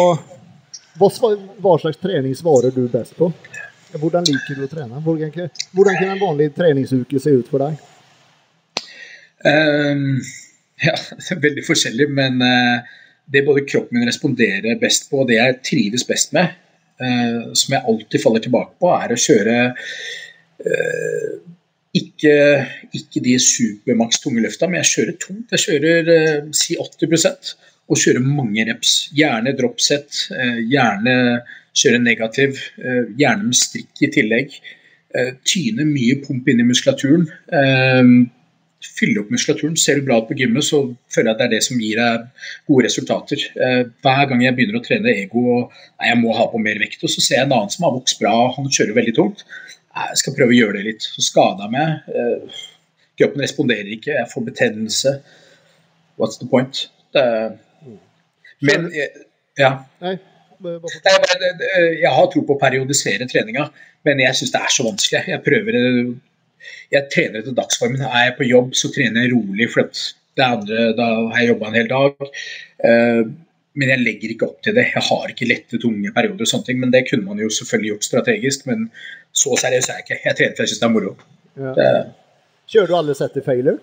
[0.98, 3.30] hva, slags trening svarer du best på?
[3.94, 5.00] Hvordan liker du å trene?
[5.02, 5.32] Hvordan,
[5.74, 7.78] hvordan kan en vanlig treningsuke se ut for deg?
[9.44, 10.20] Um,
[10.82, 15.30] ja, det er veldig forskjellig, men uh, det både kroppen min responderer best på, og
[15.30, 16.54] det jeg trives best med,
[17.02, 21.34] uh, som jeg alltid faller tilbake på, er å kjøre uh,
[21.94, 22.36] ikke,
[22.90, 25.54] ikke, de supermaks tunge løfta, men jeg kjører tungt.
[25.54, 27.54] Jeg kjører si 80
[27.90, 28.94] og kjøre mange reps.
[29.16, 31.42] Gjerne dropset, eh, gjerne
[31.74, 34.54] kjøre negativ, eh, gjerne med strikk i tillegg.
[35.14, 37.28] Eh, tyne mye pump inn i muskulaturen.
[38.84, 39.78] Fylle opp muskulaturen.
[39.78, 41.96] Ser du bra ut på gymmet, så føler jeg at det er det som gir
[41.96, 42.26] deg
[42.68, 43.38] gode resultater.
[44.04, 45.72] Hver gang jeg begynner å trene ego og
[46.04, 48.20] jeg må ha på mer vekt, og så ser jeg en annen som har vokst
[48.20, 49.44] bra, han kjører veldig tungt.
[49.96, 51.00] Jeg skal prøve å gjøre det litt.
[51.00, 52.52] Så skader jeg meg.
[53.16, 55.22] Kroppen responderer ikke, jeg får betennelse.
[56.18, 56.90] What's the point?
[57.14, 57.24] Det,
[58.62, 58.88] men
[59.58, 59.70] ja.
[60.02, 60.16] Nei,
[60.64, 63.68] jeg har tro på å periodisere treninga,
[64.06, 65.24] men jeg syns det er så vanskelig.
[65.32, 65.80] Jeg prøver
[66.90, 68.00] Jeg trener etter dagsformen.
[68.06, 69.90] Er jeg på jobb, så trener jeg rolig, for
[70.38, 72.30] det andre, da har jeg jobba en hel dag.
[72.88, 73.22] Eh,
[73.74, 74.86] men jeg legger ikke opp til det.
[74.94, 76.80] Jeg har ikke lette, tunge perioder og sånne ting.
[76.80, 78.66] Men det kunne man jo selvfølgelig gjort strategisk.
[78.70, 78.86] Men
[79.34, 80.20] så seriøs er jeg ikke.
[80.24, 81.14] Jeg trener for jeg syns det er moro.
[81.58, 81.74] Ja.
[81.78, 81.88] Det,
[82.70, 83.76] Kjører du alle sett i failure?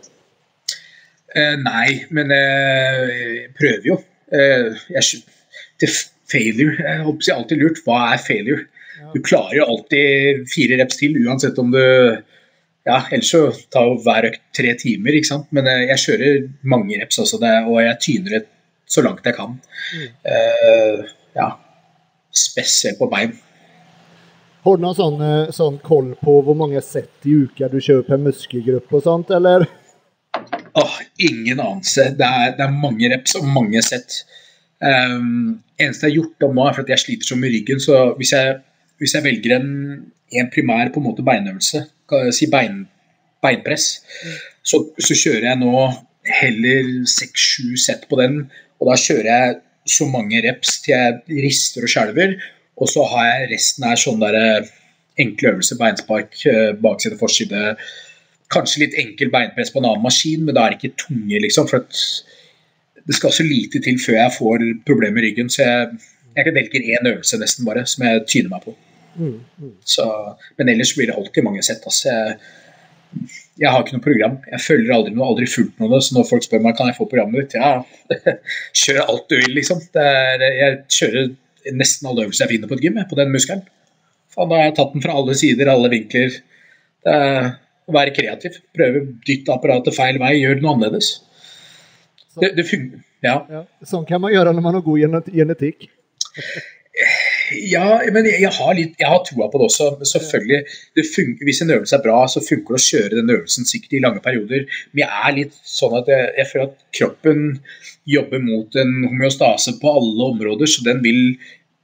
[1.35, 3.99] Eh, nei, men jeg prøver jo.
[4.31, 5.21] Eh, jeg,
[5.81, 5.95] til
[6.31, 7.81] failure Jeg håper jeg alltid lurt.
[7.85, 8.67] Hva er failure?
[9.11, 11.81] Du klarer jo alltid fire reps til, uansett om du
[12.87, 15.49] ja, ellers så tar jo hver økt tre timer, ikke sant.
[15.53, 18.45] Men eh, jeg kjører mange reps også, det, og jeg tyner det
[18.91, 19.53] så langt jeg kan.
[19.95, 20.07] Mm.
[20.27, 21.47] Uh, ja.
[22.35, 23.35] Spesielt på bein.
[24.65, 25.21] Har du noen sånn,
[25.55, 29.65] sånn koll på hvor mange sett i uka du kjører per muskelgruppe og sånt, eller?
[30.73, 32.03] Åh, ingen anelse.
[32.19, 34.21] Det det er, mange reps og mange sett.
[34.81, 37.81] Um, eneste jeg har gjort om nå, er for at jeg sliter så med ryggen.
[37.83, 38.55] Så hvis jeg,
[39.01, 39.71] hvis jeg velger en,
[40.31, 41.83] en, primær på en måte beinøvelse,
[42.35, 42.85] si bein,
[43.43, 44.01] beinpress,
[44.63, 45.75] så, så, kjører jeg nå
[46.41, 48.43] heller seks-sju sett på den.
[48.81, 49.59] Og da kjører jeg
[49.91, 52.35] så mange reps til jeg rister og skjelver.
[52.81, 54.69] Og så har jeg resten her sånn der eh,
[55.21, 57.75] enkle øvelser, beinspark, eh, bakside, forside
[58.51, 61.69] Kanskje litt enkel beinpress på en annen maskin, men da er det ikke tunge, liksom.
[61.71, 61.85] For
[63.07, 65.51] det skal så lite til før jeg får problemer med ryggen.
[65.51, 65.99] Så jeg,
[66.37, 68.75] jeg velger én øvelse nesten bare, som jeg tyner meg på.
[69.15, 69.71] Mm, mm.
[69.93, 70.07] Så,
[70.57, 71.83] men ellers blir det alltid mange sett.
[71.87, 72.11] Altså.
[72.11, 74.37] Jeg, jeg, har ikke noe program.
[74.51, 76.01] Jeg følger aldri noe, aldri fulgt noe.
[76.03, 77.81] Så når folk spør meg kan jeg få programmet ditt, ja,
[78.83, 79.83] kjør alt du vil, liksom.
[79.99, 81.31] Er, jeg kjører
[81.77, 83.65] nesten alle øvelser jeg finner på et gym, på den muskelen.
[84.31, 86.39] Faen, da har jeg tatt den fra alle sider, alle vinkler.
[87.01, 87.51] Det er
[87.95, 88.59] være kreativ.
[88.75, 91.13] Prøve å dytte apparatet feil vei, gjøre noe annerledes.
[92.39, 92.67] Det, det.
[93.25, 93.41] Ja.
[93.51, 93.65] ja.
[93.85, 95.89] Sånn kan man gjøre når man har god genetikk.
[97.71, 99.87] Ja, men jeg, jeg har, litt, jeg har troa på det også.
[100.07, 100.59] Selvfølgelig,
[100.97, 103.95] det funker, Hvis en øvelse er bra, så funker det å kjøre den øvelsen sikkert
[103.97, 104.67] i lange perioder.
[104.91, 107.41] Men jeg er litt sånn at jeg, jeg føler at kroppen
[108.11, 111.21] jobber mot en homeostase på alle områder, så den vil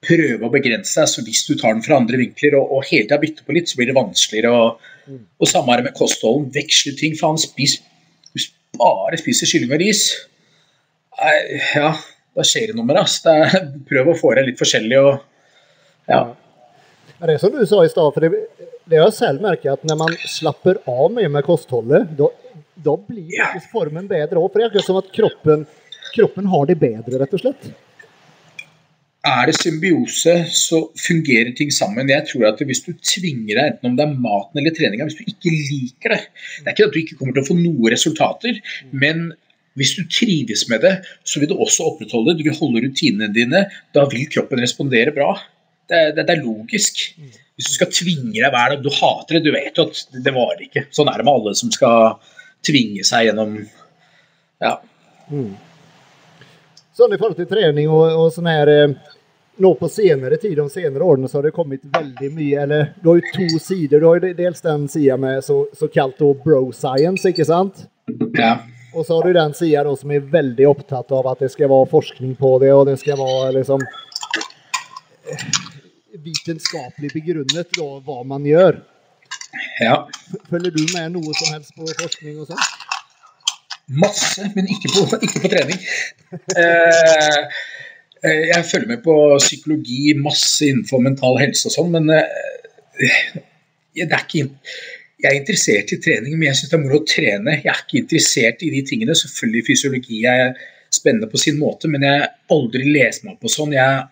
[0.08, 1.12] prøve å begrense seg.
[1.12, 3.72] Så hvis du tar den fra andre vinkler og, og hele tida bytter på litt,
[3.72, 4.70] så blir det vanskeligere å.
[5.08, 6.50] Og samme er det med kostholden.
[6.56, 7.16] Veksle ting.
[7.20, 7.80] Faen, spis
[8.78, 10.02] bare spiser kylling og ris,
[11.74, 11.92] ja,
[12.38, 13.38] da skjer det noe med det.
[13.90, 15.14] Prøv å få det litt forskjellig og
[16.08, 16.22] ja.
[17.18, 18.44] Det er som du sa i stad, for det,
[18.86, 23.34] det har jeg selv merket at når man slapper av mye med kostholdet, da blir
[23.34, 23.50] ja.
[23.72, 24.52] formen bedre òg.
[24.52, 25.66] For det er akkurat som at kroppen,
[26.14, 27.72] kroppen har det bedre, rett og slett.
[29.26, 32.10] Er det symbiose, så fungerer ting sammen.
[32.10, 35.18] Jeg tror at Hvis du tvinger deg, enten om det er maten eller treninga, hvis
[35.18, 37.92] du ikke liker det Det er ikke at du ikke kommer til å få noen
[37.92, 38.62] resultater,
[38.92, 39.34] men
[39.78, 40.94] hvis du trives med det,
[41.24, 42.40] så vil du også opprettholde det.
[42.40, 43.68] Du vil holde rutinene dine.
[43.94, 45.36] Da vil kroppen respondere bra.
[45.88, 47.04] Det, det, det er logisk.
[47.58, 50.34] Hvis du skal tvinge deg hver dag, du hater det, du vet jo at det
[50.34, 50.88] varer ikke.
[50.94, 52.18] Sånn er det med alle som skal
[52.66, 53.60] tvinge seg gjennom
[54.64, 54.80] Ja.
[55.30, 55.54] Mm.
[56.98, 59.14] Sånn i forhold til trening og, og sånn her eh,
[59.58, 63.08] Nå på senere tid, de senere årene, så har det kommet veldig mye eller Du
[63.10, 63.98] har jo to sider.
[63.98, 65.90] Du har jo dels den sida med så, så
[66.44, 67.88] bro science, ikke sant?
[68.38, 68.60] Ja.
[68.94, 71.90] Og så har du den sida som er veldig opptatt av at det skal være
[71.90, 75.48] forskning på det, og det skal være liksom eh,
[76.22, 78.78] vitenskapelig begrunnet da, hva man gjør.
[79.82, 80.04] Ja.
[80.50, 82.77] Følger du med noe som helst på forskning og sånn?
[83.88, 85.80] Masse, men ikke på, ikke på trening.
[86.34, 87.42] Eh,
[88.24, 93.38] eh, jeg følger med på psykologi, masse innenfor mental helse og sånn, men eh,
[93.98, 94.50] det er ikke
[95.18, 97.56] jeg er interessert i trening, men jeg syns det er moro å trene.
[97.64, 99.16] Jeg er ikke interessert i de tingene.
[99.18, 100.52] Selvfølgelig fysiologi er
[100.94, 103.74] spennende på sin måte, men jeg har aldri lest meg på sånn.
[103.74, 104.04] Jeg,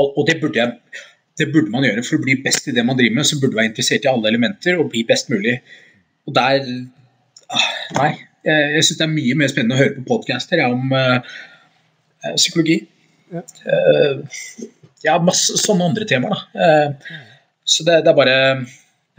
[0.00, 1.02] og det burde, jeg,
[1.36, 3.28] det burde, man gjøre for å bli best i det man driver med.
[3.28, 5.58] Så burde du være interessert i alle elementer og bli best mulig.
[6.24, 6.64] Og der
[7.52, 7.68] ah,
[8.00, 8.12] Nei.
[8.44, 11.18] Jeg, jeg syns det er mye mer spennende å høre på podcaster ja, om uh,
[12.36, 12.82] psykologi.
[13.32, 13.44] Ja.
[13.64, 14.24] Uh,
[15.04, 16.64] ja, masse sånne andre temaer, da.
[16.92, 17.30] Uh,
[17.64, 18.36] så det, det, er bare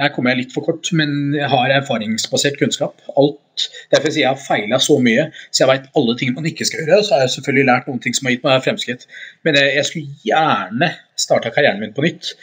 [0.02, 3.02] Her kommer jeg litt for kort, men jeg har erfaringsbasert kunnskap.
[3.18, 6.68] Alt, derfor sier jeg har feila så mye, så jeg veit alle ting man ikke
[6.68, 7.02] skal gjøre.
[7.08, 9.08] Så har jeg selvfølgelig lært noen ting som har gitt meg fremskritt.
[9.48, 10.92] Men jeg, jeg skulle gjerne
[11.26, 12.36] starta karrieren min på nytt.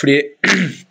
[0.00, 0.20] Fordi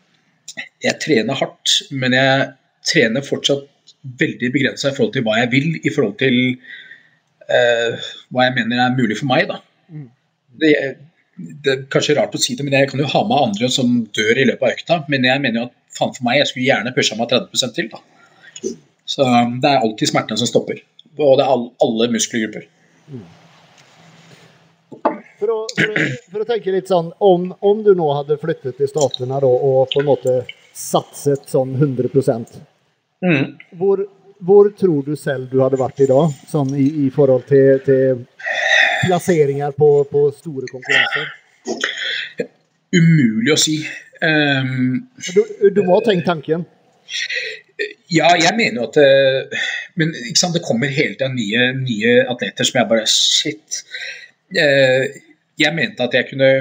[0.88, 2.50] jeg trener hardt, men jeg
[2.84, 3.70] trener fortsatt
[4.04, 6.38] veldig begrensa i forhold til hva jeg vil, i forhold til
[7.48, 9.48] uh, hva jeg mener er mulig for meg.
[9.52, 9.60] da.
[9.90, 10.08] Mm.
[10.62, 10.74] Det,
[11.38, 14.02] det, er kanskje rart å si det, men jeg kan jo ha med andre som
[14.16, 15.00] dør i løpet av økta.
[15.14, 17.94] Men jeg mener jo at faen for meg, jeg skulle gjerne pusha meg 30% til.
[17.94, 18.04] da.
[19.14, 19.30] Så
[19.62, 20.84] det er alltid smertene som stopper.
[21.14, 22.68] Og det er alle, alle muskelgrupper.
[23.14, 23.24] Mm.
[25.44, 28.78] For å, for, å, for å, tenke litt sånn, om, om du nå hadde flyttet
[28.80, 30.36] til Statene og på en måte
[30.74, 32.10] satset sånn 100
[33.24, 33.56] Mm.
[33.80, 34.04] Hvor,
[34.40, 38.26] hvor, tror du selv du hadde vært i dag, sånn i, i forhold til, til
[39.06, 41.32] plasseringer på, på, store konkurranser?
[42.94, 43.80] Umulig å si.
[44.24, 46.68] Um, du, du, må ha tenkt tanken?
[48.12, 49.64] Ja, jeg mener jo at eh,
[50.38, 53.82] sant, det kommer hele tiden nye, nye, atleter som jeg bare Shit.
[54.54, 55.08] Uh,
[55.60, 56.52] jeg mente at jeg kunne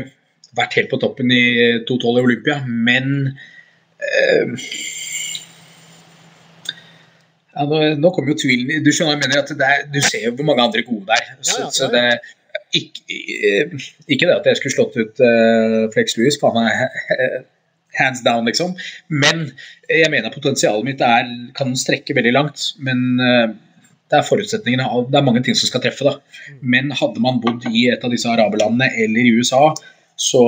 [0.56, 1.44] vært helt på toppen i
[1.88, 4.56] 212 i Olympia, men uh,
[7.53, 10.36] ja, nå, nå kommer jo tvilen Du skjønner jeg mener at er, du ser jo
[10.38, 11.34] hvor mange andre gode der.
[11.40, 12.05] Så, ja, ja, så det
[12.72, 13.03] ikke,
[14.09, 17.42] ikke, det at jeg skulle slått ut uh, Flex Lewis, han er
[17.98, 18.72] hands down, liksom.
[19.12, 19.50] Men
[19.90, 22.70] jeg mener potensialet mitt er, kan strekke veldig langt.
[22.80, 23.53] Men uh,
[24.12, 26.16] det er forutsetningene Det er mange ting som skal treffe, da.
[26.61, 29.70] Men hadde man bodd i et av disse araberlandene eller i USA,
[30.20, 30.42] så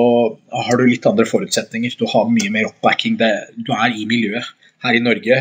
[0.52, 1.96] har du litt andre forutsetninger.
[2.00, 3.16] Du har mye mer oppbacking.
[3.20, 4.52] Det, du er i miljøet.
[4.84, 5.38] Her i Norge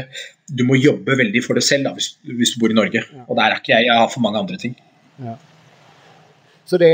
[0.54, 3.02] du må jobbe veldig for det selv da, hvis, hvis, du bor i Norge.
[3.02, 3.26] Ja.
[3.28, 3.90] Og der er ikke jeg.
[3.90, 4.76] Jeg har for mange andre ting.
[5.24, 5.36] Ja.
[6.70, 6.92] Så det,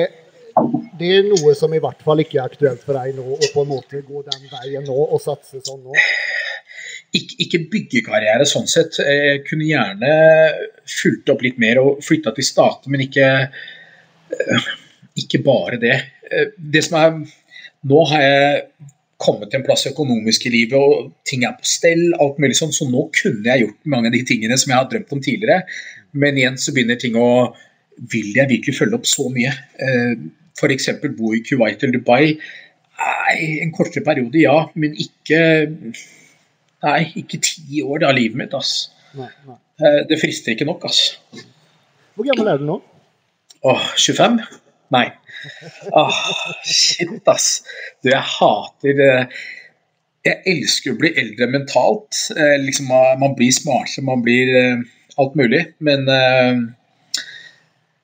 [1.00, 3.66] det, er noe som i hvert fall ikke er aktuelt for deg nå, å på
[3.66, 5.98] en måte gå den veien nå og satse sånn nå?
[7.16, 9.00] Ikke, ikke byggekarriere sånn sett.
[9.02, 10.14] Jeg kunne gjerne
[10.90, 13.30] fulgt opp litt mer og flytta til stater, men ikke,
[14.36, 14.70] eh,
[15.24, 15.98] ikke bare det.
[16.30, 17.22] Eh, det som er
[17.90, 18.64] Nå har jeg
[19.20, 22.14] kommet til en plass økonomisk i livet, og ting er på stell.
[22.20, 24.90] alt mulig sånn, Så nå kunne jeg gjort mange av de tingene som jeg har
[24.92, 25.64] drømt om tidligere.
[26.14, 27.54] Men igjen så begynner ting å
[28.00, 29.50] Vil jeg virkelig følge opp så mye?
[29.78, 30.16] Eh,
[30.56, 30.86] F.eks.
[31.18, 32.38] bo i Kuwait eller Dubai.
[33.00, 34.70] Nei, en kortere periode, ja.
[34.76, 35.42] Men ikke
[36.84, 38.54] Nei, ikke ti år av livet mitt.
[38.56, 38.90] ass.
[39.18, 39.58] Nei, nei.
[39.84, 41.18] Eh, det frister ikke nok, ass.
[42.16, 42.78] Hvor gammel er du nå?
[43.68, 44.40] Åh, 25?
[44.94, 45.06] Nei.
[45.92, 46.20] Åh,
[46.66, 47.62] shit, ass.
[48.04, 49.40] Du, jeg hater eh,
[50.28, 52.18] Jeg elsker å bli eldre mentalt.
[52.36, 52.90] Eh, liksom,
[53.22, 54.84] man blir smartere, man blir eh,
[55.22, 55.64] alt mulig.
[55.86, 56.10] Men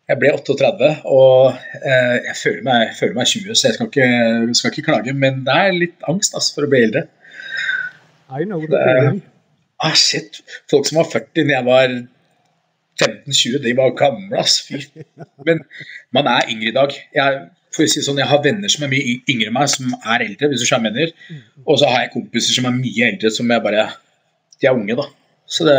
[0.05, 4.09] jeg ble 38, og jeg føler meg, føler meg 20, så jeg skal ikke,
[4.59, 5.15] skal ikke, klage.
[5.17, 7.07] Men det er litt angst ass, for å bli eldre.
[8.29, 9.23] I know the feeling.
[9.81, 10.39] Ah, shit.
[10.71, 11.95] Folk som var 40 da jeg var
[13.01, 14.61] 15-20, de var gamle, ass.
[14.67, 14.81] Fy.
[15.47, 15.61] Men
[16.15, 16.95] man er yngre i dag.
[17.15, 17.41] Jeg,
[17.75, 20.27] for å si sånn, jeg har venner som er mye yngre enn meg, som er
[20.29, 21.15] eldre, hvis du skjønner mener.
[21.65, 23.89] Og så har jeg kompiser som er mye eldre, som jeg bare
[24.61, 25.09] De er unge, da.
[25.45, 25.75] Så det,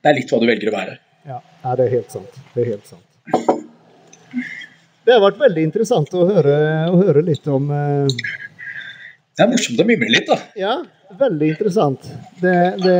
[0.00, 0.96] det er litt hva du velger å være.
[1.28, 1.42] Ja,
[1.76, 2.40] det er helt sant.
[2.54, 3.02] Det er helt sant.
[5.06, 6.56] Det har vært veldig interessant å høre,
[6.90, 8.08] å høre litt om eh,
[9.36, 10.38] Det er morsomt å mimre litt, da.
[10.58, 10.74] Ja,
[11.20, 12.08] veldig interessant.
[12.40, 12.96] Det, det,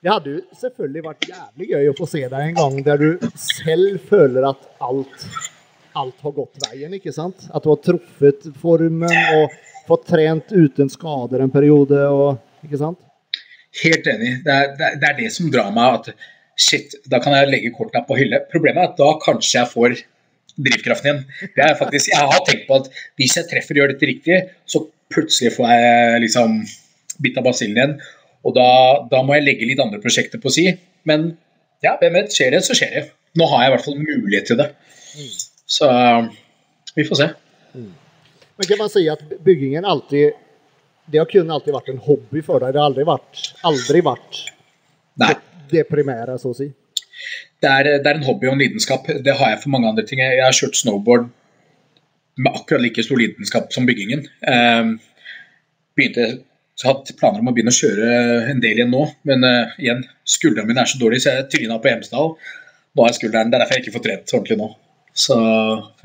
[0.00, 3.32] det hadde jo selvfølgelig vært jævlig gøy å få se deg en gang der du
[3.36, 5.24] selv føler at alt,
[6.00, 7.44] alt har gått veien, ikke sant?
[7.52, 9.58] At du har truffet formen og
[9.90, 13.00] fått trent uten skader en periode, og, ikke sant?
[13.82, 14.38] Helt enig.
[14.46, 16.08] Det er, det er, det som drar meg at
[16.60, 18.40] shit, da kan jeg legge kortene på hylle.
[18.50, 19.98] Problemet er at da kanskje jeg får
[20.60, 21.20] drivkraften igjen.
[21.58, 22.88] Det er faktisk, jeg har tenkt på at
[23.20, 24.82] hvis jeg treffer og gjør dette riktig, så
[25.12, 26.56] plutselig får jeg liksom
[27.20, 27.94] bitt av basillen igjen.
[28.46, 28.68] Og da,
[29.10, 30.66] da, må jeg legge litt andre prosjekter på si.
[31.08, 31.32] Men
[31.84, 32.34] ja, hvem vet.
[32.34, 33.04] Skjer det, så skjer det.
[33.38, 34.68] Nå har jeg i hvert fall mulighet til det.
[35.70, 35.88] Så
[36.96, 37.28] vi får se.
[38.60, 40.34] Men kan man si at byggingen alltid
[41.10, 42.74] Det har kun alltid vært en hobby for deg?
[42.74, 44.40] Det har aldri vært, aldri vært
[45.18, 45.30] det,
[45.72, 46.68] det primære, så å si?
[47.60, 49.08] Det er, det er, en hobby og en lidenskap.
[49.24, 50.22] Det har jeg for mange andre ting.
[50.22, 51.26] Jeg har kjørt snowboard
[52.40, 54.22] med akkurat like stor lidenskap som byggingen.
[54.46, 54.94] Um,
[55.98, 56.28] begynte
[56.80, 58.10] så jeg hadde planer om å begynne å kjøre
[58.48, 61.76] en del igjen nå, men uh, igjen, skuldrene mine er så dårlige, så jeg tryna
[61.76, 62.30] på Hemsedal.
[62.96, 64.68] Nå er skulderen, Det er derfor jeg ikke får trent ordentlig nå.
[65.12, 65.36] Så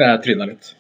[0.02, 0.74] jeg tryna litt.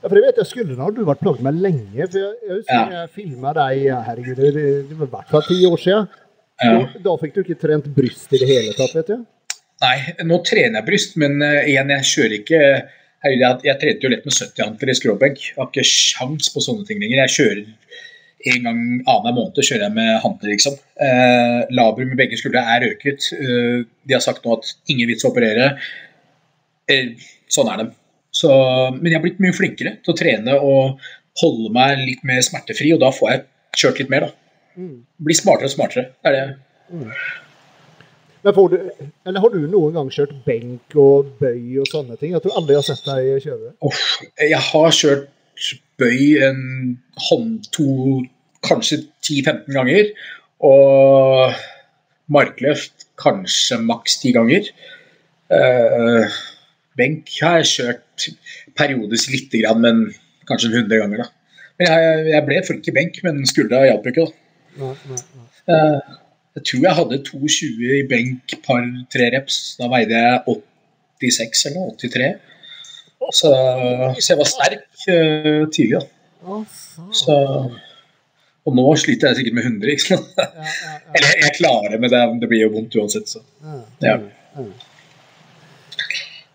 [0.00, 2.06] Ja, for jeg vet Skuldrene har du vært plaget med lenge.
[2.08, 3.02] for Jeg, jeg husker ja.
[3.02, 4.64] jeg filma deg herregud, det,
[4.96, 6.08] var i hvert fall ti år siden.
[6.64, 6.72] Ja.
[6.72, 9.28] Da, da, fikk du ikke trent bryst i det hele tatt, vet du?
[9.84, 12.64] Nei, nå trener jeg bryst, men uh, igjen, jeg kjører ikke
[13.24, 15.46] jeg, jeg trente jo lett med 70 anker i skråbenk.
[15.50, 17.22] Jeg har ikke sjans på sånne ting lenger.
[17.24, 17.62] Jeg kjører
[18.52, 20.76] en gang annenhver måned kjører jeg med hanter, liksom.
[21.00, 23.30] Eh, Labrum med begge skuldre er røket.
[23.36, 25.70] Eh, de har sagt nå at ingen vits å operere.
[26.90, 27.14] Eh,
[27.52, 27.88] sånn er det.
[28.34, 28.50] Så,
[28.98, 31.00] men jeg har blitt mye flinkere til å trene og
[31.40, 33.44] holde meg litt mer smertefri, og da får jeg
[33.80, 34.60] kjørt litt mer, da.
[34.74, 34.98] Mm.
[35.24, 36.10] Bli smartere og smartere.
[36.20, 36.46] Det er det.
[36.94, 37.10] Mm.
[38.44, 38.74] Du,
[39.24, 42.34] eller har du noen gang kjørt benk og bøy og sånne ting?
[42.34, 43.70] Jeg tror aldri har sett deg kjøre.
[43.80, 44.02] Oh,
[44.36, 45.30] jeg har kjørt
[46.00, 46.62] bøy en
[47.28, 48.22] hånd, to,
[48.66, 50.10] kanskje 10-15 ganger.
[50.64, 51.54] Og
[52.32, 54.68] markløft kanskje maks ti ganger.
[55.52, 56.26] Uh,
[56.98, 58.28] benk har jeg kjørt
[58.78, 60.04] periodisk lite grann, men
[60.48, 61.24] kanskje 100 ganger.
[61.24, 61.60] da.
[61.78, 64.28] Men jeg, jeg ble flink i benk, men skuldra hjalp ikke.
[64.28, 64.40] da.
[65.68, 66.18] Uh,
[66.54, 69.60] jeg tror jeg hadde 2,20 i benk par-tre reps.
[69.80, 70.58] Da veide jeg
[71.24, 72.28] 86 eller 83.
[73.32, 73.50] Så,
[74.18, 76.00] så jeg var sterk uh, tidlig.
[76.00, 76.58] da.
[77.16, 77.36] Så,
[78.64, 79.92] og nå sliter jeg sikkert med 100.
[79.94, 80.42] ikke sant?
[81.16, 83.30] Eller jeg klarer med det, det blir jo vondt uansett.
[83.30, 83.44] Så.
[84.04, 84.18] Ja.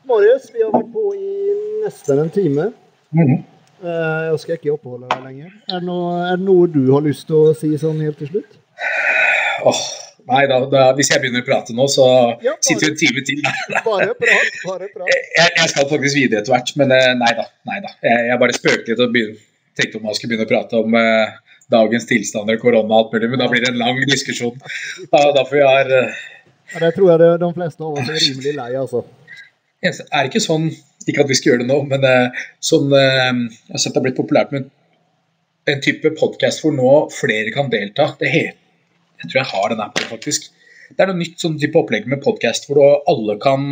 [0.09, 1.55] Marius, vi har vært på i
[1.85, 2.71] nesten en time.
[3.13, 3.39] Mm.
[3.83, 5.51] Jeg skal ikke oppholde deg lenger.
[5.69, 8.31] Er det, noe, er det noe du har lyst til å si sånn helt til
[8.33, 8.57] slutt?
[9.69, 9.83] Åh,
[10.29, 12.05] nei, da, da, hvis jeg begynner å prate nå, så
[12.43, 13.43] ja, bare, sitter vi en time til.
[13.89, 15.11] bare prat, bare prat.
[15.11, 17.45] Jeg, jeg, skal faktisk videre etter hvert, men eh, nei da.
[17.69, 17.93] Nei da.
[18.05, 19.45] Jeg, jeg bare spøkte litt og begynte,
[19.79, 21.37] tenkte om man skulle begynne å prate om eh,
[21.73, 24.59] dagens tilstander, korona og alt mulig, men da blir det en lang diskusjon.
[25.09, 26.21] Da, da får vi ha eh...
[26.73, 29.05] ja, Det tror jeg det, de fleste av oss er rimelig lei, altså.
[29.85, 30.69] Er det ikke sånn,
[31.07, 34.09] ikke at vi skal gjøre det nå, men eh, sånn Jeg har sett det har
[34.09, 34.67] blitt populært med
[35.69, 38.11] en type podkast hvor nå flere kan delta.
[38.19, 38.57] Det heter
[39.19, 40.49] jeg tror jeg har den appen, faktisk.
[40.89, 43.65] Det er noe nytt sånn type opplegg med podkast hvor alle kan,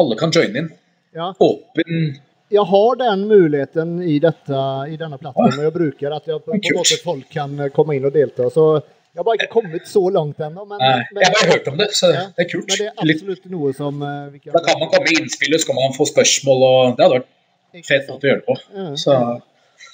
[0.00, 0.72] alle kan joine inn.
[1.16, 1.32] Ja.
[1.42, 2.18] Åpen
[2.48, 6.78] jeg har den muligheten i, dette, i denne plattformen jeg bruker, at jeg, på, en
[6.78, 8.48] måte folk kan komme inn og delta.
[8.52, 10.64] Så jeg har bare ikke kommet så langt ennå.
[10.64, 12.70] Men, men, jeg har bare hørt om det, så ja, det er kult.
[12.70, 15.70] Men det er absolutt noe som uh, kan Da kan man komme i innspillet, så
[15.70, 18.86] kan man få spørsmål, og det hadde vært fett måte å gjøre det på.
[19.02, 19.16] Så,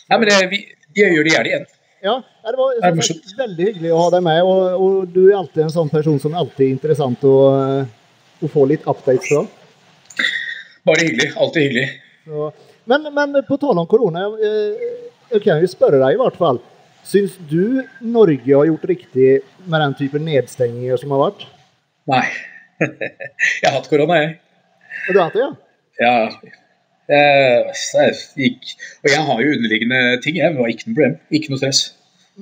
[0.05, 0.61] ja, men det, vi,
[1.00, 1.66] jeg gjør det gjerne igjen.
[2.05, 4.42] Ja, det var sagt, veldig hyggelig å ha deg med.
[4.44, 7.36] Og, og, du er alltid en sånn person som alltid er interessant å,
[8.44, 9.44] å få litt updates fra.
[10.84, 11.30] Bare hyggelig.
[11.40, 11.86] Alltid hyggelig.
[12.26, 12.50] Så,
[12.92, 14.90] men, men, på tale om korona, jeg,
[15.32, 16.61] jeg kan jo spørre deg i hvert fall.
[17.09, 19.30] Syns du Norge har gjort riktig
[19.64, 21.46] med den type nedstenginger som har vært?
[22.12, 22.26] Nei.
[22.84, 24.36] jeg har hatt korona, jeg.
[25.07, 25.50] Og du har hatt det, ja?
[26.05, 26.55] Ja.
[27.09, 28.14] Jeg, jeg
[28.46, 30.40] gikk, og jeg har jo underliggende ting.
[30.40, 31.20] Jeg var ikke noe problem.
[31.36, 31.82] Ikke noe stress.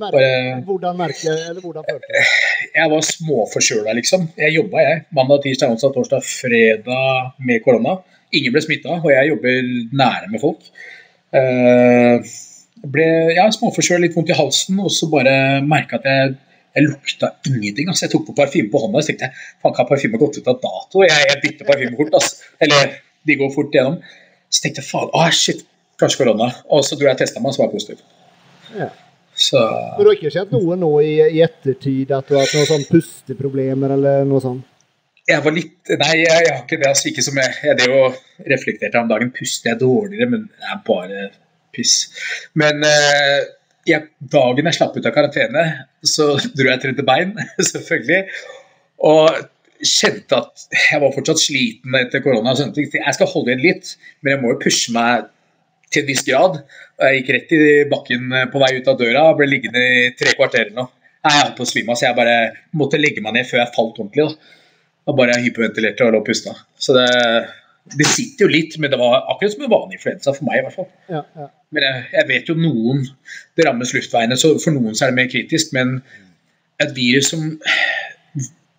[0.00, 4.24] Bare, hvordan merker eller hvordan følte du Jeg var småforkjøla, liksom.
[4.40, 5.02] Jeg jobba, jeg.
[5.12, 7.98] Mandag, tirsdag, onsdag, torsdag, fredag med korona.
[8.32, 9.68] Ingen ble smitta, og jeg jobber
[10.00, 10.64] nære med folk.
[11.36, 12.24] Uh,
[12.94, 15.34] ble ja, småforkjøla, litt vondt i halsen, og så bare
[15.66, 16.32] merka at jeg,
[16.72, 17.92] jeg lukta ingenting.
[17.92, 20.48] Altså, jeg tok på parfyme på hånda og tenkte jeg, faen, har parfyme gått ut
[20.54, 21.04] av dato?
[21.04, 22.16] Jeg, jeg bytter parfyme fort.
[22.16, 22.52] Altså.
[22.64, 22.96] Eller
[23.28, 24.00] de går fort gjennom.
[24.52, 25.64] Så tenkte jeg faen, ah, shit,
[26.00, 26.50] kanskje korona.
[26.72, 28.02] Og så dro jeg og testa meg, så var jeg positiv.
[28.76, 28.90] Ja.
[29.34, 29.60] Så...
[29.96, 32.68] Men du har ikke kjent noe nå i, i, ettertid at du har hatt noen
[32.68, 34.68] sånn pusteproblemer eller noe sånt?
[35.28, 36.88] Jeg var litt Nei, jeg, jeg har ikke det.
[36.90, 38.16] altså Ikke som jeg Jeg det og
[38.50, 39.30] reflekterte om dagen.
[39.34, 40.28] Puster jeg dårligere?
[40.34, 41.26] Men det er bare
[41.72, 41.94] piss.
[42.58, 43.38] Men eh,
[43.88, 45.64] jeg, dagen jeg slapp ut av karantene,
[46.06, 47.32] så dro jeg til tredje bein,
[47.72, 48.20] selvfølgelig.
[49.08, 49.40] Og
[49.82, 52.52] kjente at jeg var fortsatt sliten etter korona.
[52.52, 52.88] og sånne ting.
[52.94, 55.28] Jeg skal holde igjen litt, men jeg må jo pushe meg
[55.92, 56.58] til en viss grad.
[57.02, 60.34] Jeg gikk rett i bakken på vei ut av døra og ble liggende i tre
[60.38, 60.86] kvarter nå.
[61.22, 62.36] Jeg holdt på å svime av, så jeg bare
[62.78, 64.28] måtte legge meg ned før jeg falt ordentlig.
[64.30, 64.60] da.
[65.10, 66.54] Og bare hyperventilerte og lå og pusta.
[66.78, 67.08] Så det,
[67.98, 70.60] det sitter jo litt, men det var akkurat som en vanlig influensa for meg.
[70.60, 70.88] i hvert fall.
[71.10, 71.48] Ja, ja.
[71.74, 73.04] Men jeg, jeg vet jo noen
[73.58, 75.74] det rammes luftveiene, så for noen så er det mer kritisk.
[75.76, 76.00] Men
[76.82, 77.46] et virus som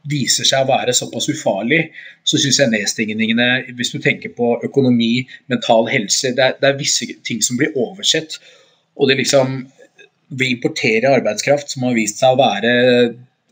[0.10, 1.86] viser seg å være såpass ufarlig,
[2.28, 3.47] så syns jeg nedstengningene,
[3.78, 7.76] hvis du tenker på økonomi, mental helse, det er, det er visse ting som blir
[7.80, 8.39] oversett.
[8.99, 9.64] Og det liksom
[10.34, 12.70] Vi importerer arbeidskraft som har vist seg å være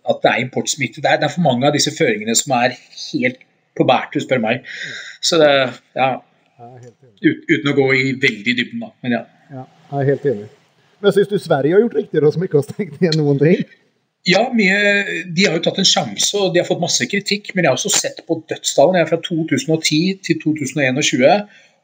[0.09, 1.01] at det er importsmitte.
[1.03, 3.43] Det er, det er for mange av disse føringene som er helt
[3.77, 4.63] på bærtur, spør meg.
[5.21, 5.51] Så det,
[5.93, 6.07] ja,
[7.21, 8.89] ut, uten å gå i veldig dybden, da.
[9.05, 9.21] Men ja.
[9.51, 10.49] Ja, jeg er helt enig.
[11.01, 13.61] Men syns du Sverige har gjort riktig, da, som ikke har stengt igjen noen ting?
[14.29, 14.77] Ja, mye,
[15.33, 17.51] de har jo tatt en sjanse og de har fått masse kritikk.
[17.55, 19.01] Men jeg har også sett på dødstallene.
[19.01, 21.27] Jeg er fra 2010 til 2021.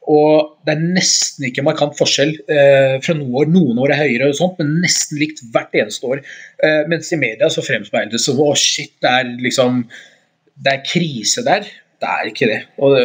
[0.08, 2.32] Og det er nesten ikke markant forskjell.
[2.48, 6.08] Eh, fra noen år, noen år er høyere, og sånt, men nesten likt hvert eneste
[6.08, 6.22] år.
[6.64, 9.84] Eh, mens i media så fremspeiles det som å shit, det er liksom
[10.58, 11.66] Det er krise der.
[12.02, 12.62] Det er ikke det.
[12.82, 13.02] Og det,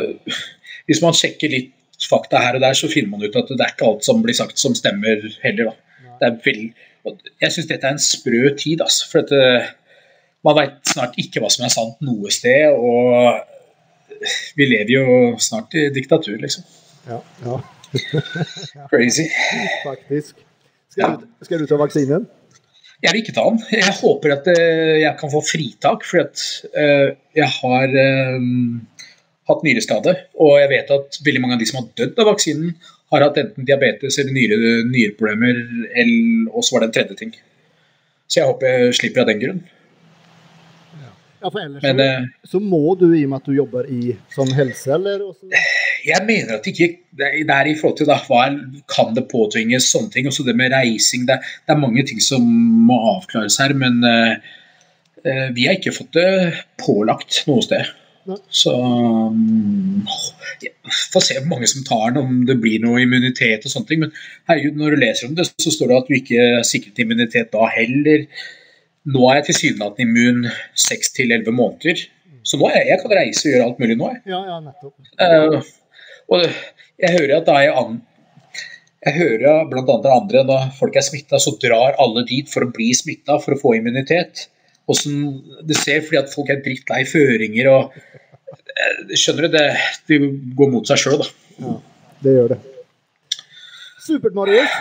[0.90, 3.76] hvis man sjekker litt fakta her og der, så finner man ut at det er
[3.76, 5.70] ikke alt som blir sagt som stemmer heller.
[5.70, 5.76] da.
[6.18, 6.93] Det er veld, og
[7.42, 9.08] jeg syns dette er en sprø tid, altså.
[9.12, 9.72] For at, eh,
[10.44, 12.72] man veit snart ikke hva som er sant noe sted.
[12.76, 14.24] Og
[14.58, 15.06] vi lever jo
[15.44, 16.66] snart i diktatur, liksom.
[17.10, 17.60] Ja, ja
[18.92, 19.28] Crazy.
[19.84, 20.40] faktisk.
[20.94, 22.26] Skal, du, skal du ta vaksinen?
[23.04, 23.60] Jeg vil ikke ta den.
[23.74, 26.44] Jeg håper at eh, jeg kan få fritak, fordi at
[26.80, 27.98] eh, jeg har
[29.50, 30.16] hatt nyreskade.
[30.40, 32.76] Og jeg vet at veldig mange av de som har dødd av vaksinen,
[33.14, 34.58] har hatt enten diabetes eller nyre,
[34.90, 35.62] nyreproblemer,
[36.52, 37.34] og så var det en tredje ting.
[38.28, 39.64] Så jeg håper jeg slipper av den grunn.
[41.44, 43.88] Ja, for ellers Men så, eh, så må du, i og med at du jobber
[43.92, 45.26] i sånn helse, eller?
[46.04, 46.90] jeg mener at det ikke
[47.20, 48.48] det er- i forhold til da, hva
[48.88, 50.28] kan det påtvinges, sånne ting.
[50.28, 51.28] Også det med reising.
[51.28, 52.42] Det, det er mange ting som
[52.88, 53.74] må avklares her.
[53.74, 57.92] Men eh, vi har ikke fått det pålagt noe sted.
[58.54, 60.06] Så um,
[60.64, 60.72] ja,
[61.14, 64.04] Får se hvor mange som tar den, om det blir noe immunitet og sånne ting.
[64.06, 64.14] Men
[64.50, 67.52] herregud, når du leser om det, så står det at du ikke er sikret immunitet
[67.54, 68.26] da heller.
[69.14, 70.48] Nå er jeg tilsynelatende immun
[70.80, 72.06] 6-11 måneder.
[72.48, 74.10] Så nå er jeg, jeg kan reise og gjøre alt mulig nå.
[74.14, 74.24] Jeg.
[74.32, 74.96] Ja, ja, nettopp.
[75.20, 75.60] Uh,
[76.32, 76.48] og
[77.04, 78.02] jeg hører at da er an...
[79.04, 82.94] Jeg hører annet andre når folk er smitta, så drar alle dit for å bli
[82.96, 84.46] smitta for å få immunitet.
[84.84, 89.56] Hvordan det ser fordi at folk er drittlei føringer og eh, Skjønner du?
[89.56, 89.64] Det,
[90.12, 90.20] det
[90.60, 91.30] går mot seg sjøl, da.
[91.64, 91.76] Ja,
[92.26, 92.60] det gjør det.
[94.04, 94.76] Supert, Marius.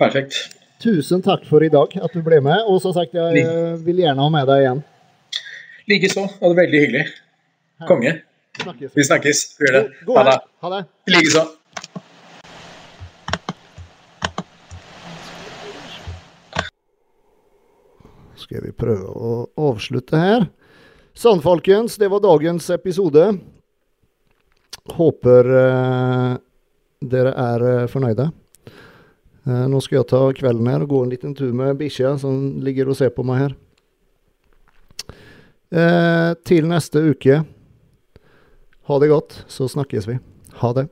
[0.00, 0.38] Perfekt.
[0.82, 2.64] Tusen takk for i dag, at du ble med.
[2.66, 3.44] Og som sagt, jeg
[3.84, 4.80] vil gjerne ha med deg igjen.
[5.92, 6.24] Likeså.
[6.38, 7.04] Det var veldig hyggelig.
[7.86, 8.14] Konge.
[8.96, 9.42] Vi snakkes.
[9.60, 10.38] Vi gjør det.
[10.64, 10.80] Ha det.
[11.12, 11.44] Likeså.
[18.52, 19.28] Skal vi prøve å
[19.70, 20.42] avslutte her.
[21.16, 21.94] Sånn, folkens.
[21.96, 23.22] Det var dagens episode.
[24.92, 26.34] Håper eh,
[27.00, 28.26] dere er eh, fornøyde.
[28.68, 32.60] Eh, nå skal jeg ta kvelden her og gå en liten tur med bikkja som
[32.60, 33.56] ligger og ser på meg her.
[35.72, 37.40] Eh, til neste uke.
[38.84, 40.20] Ha det godt, så snakkes vi.
[40.60, 40.90] Ha det.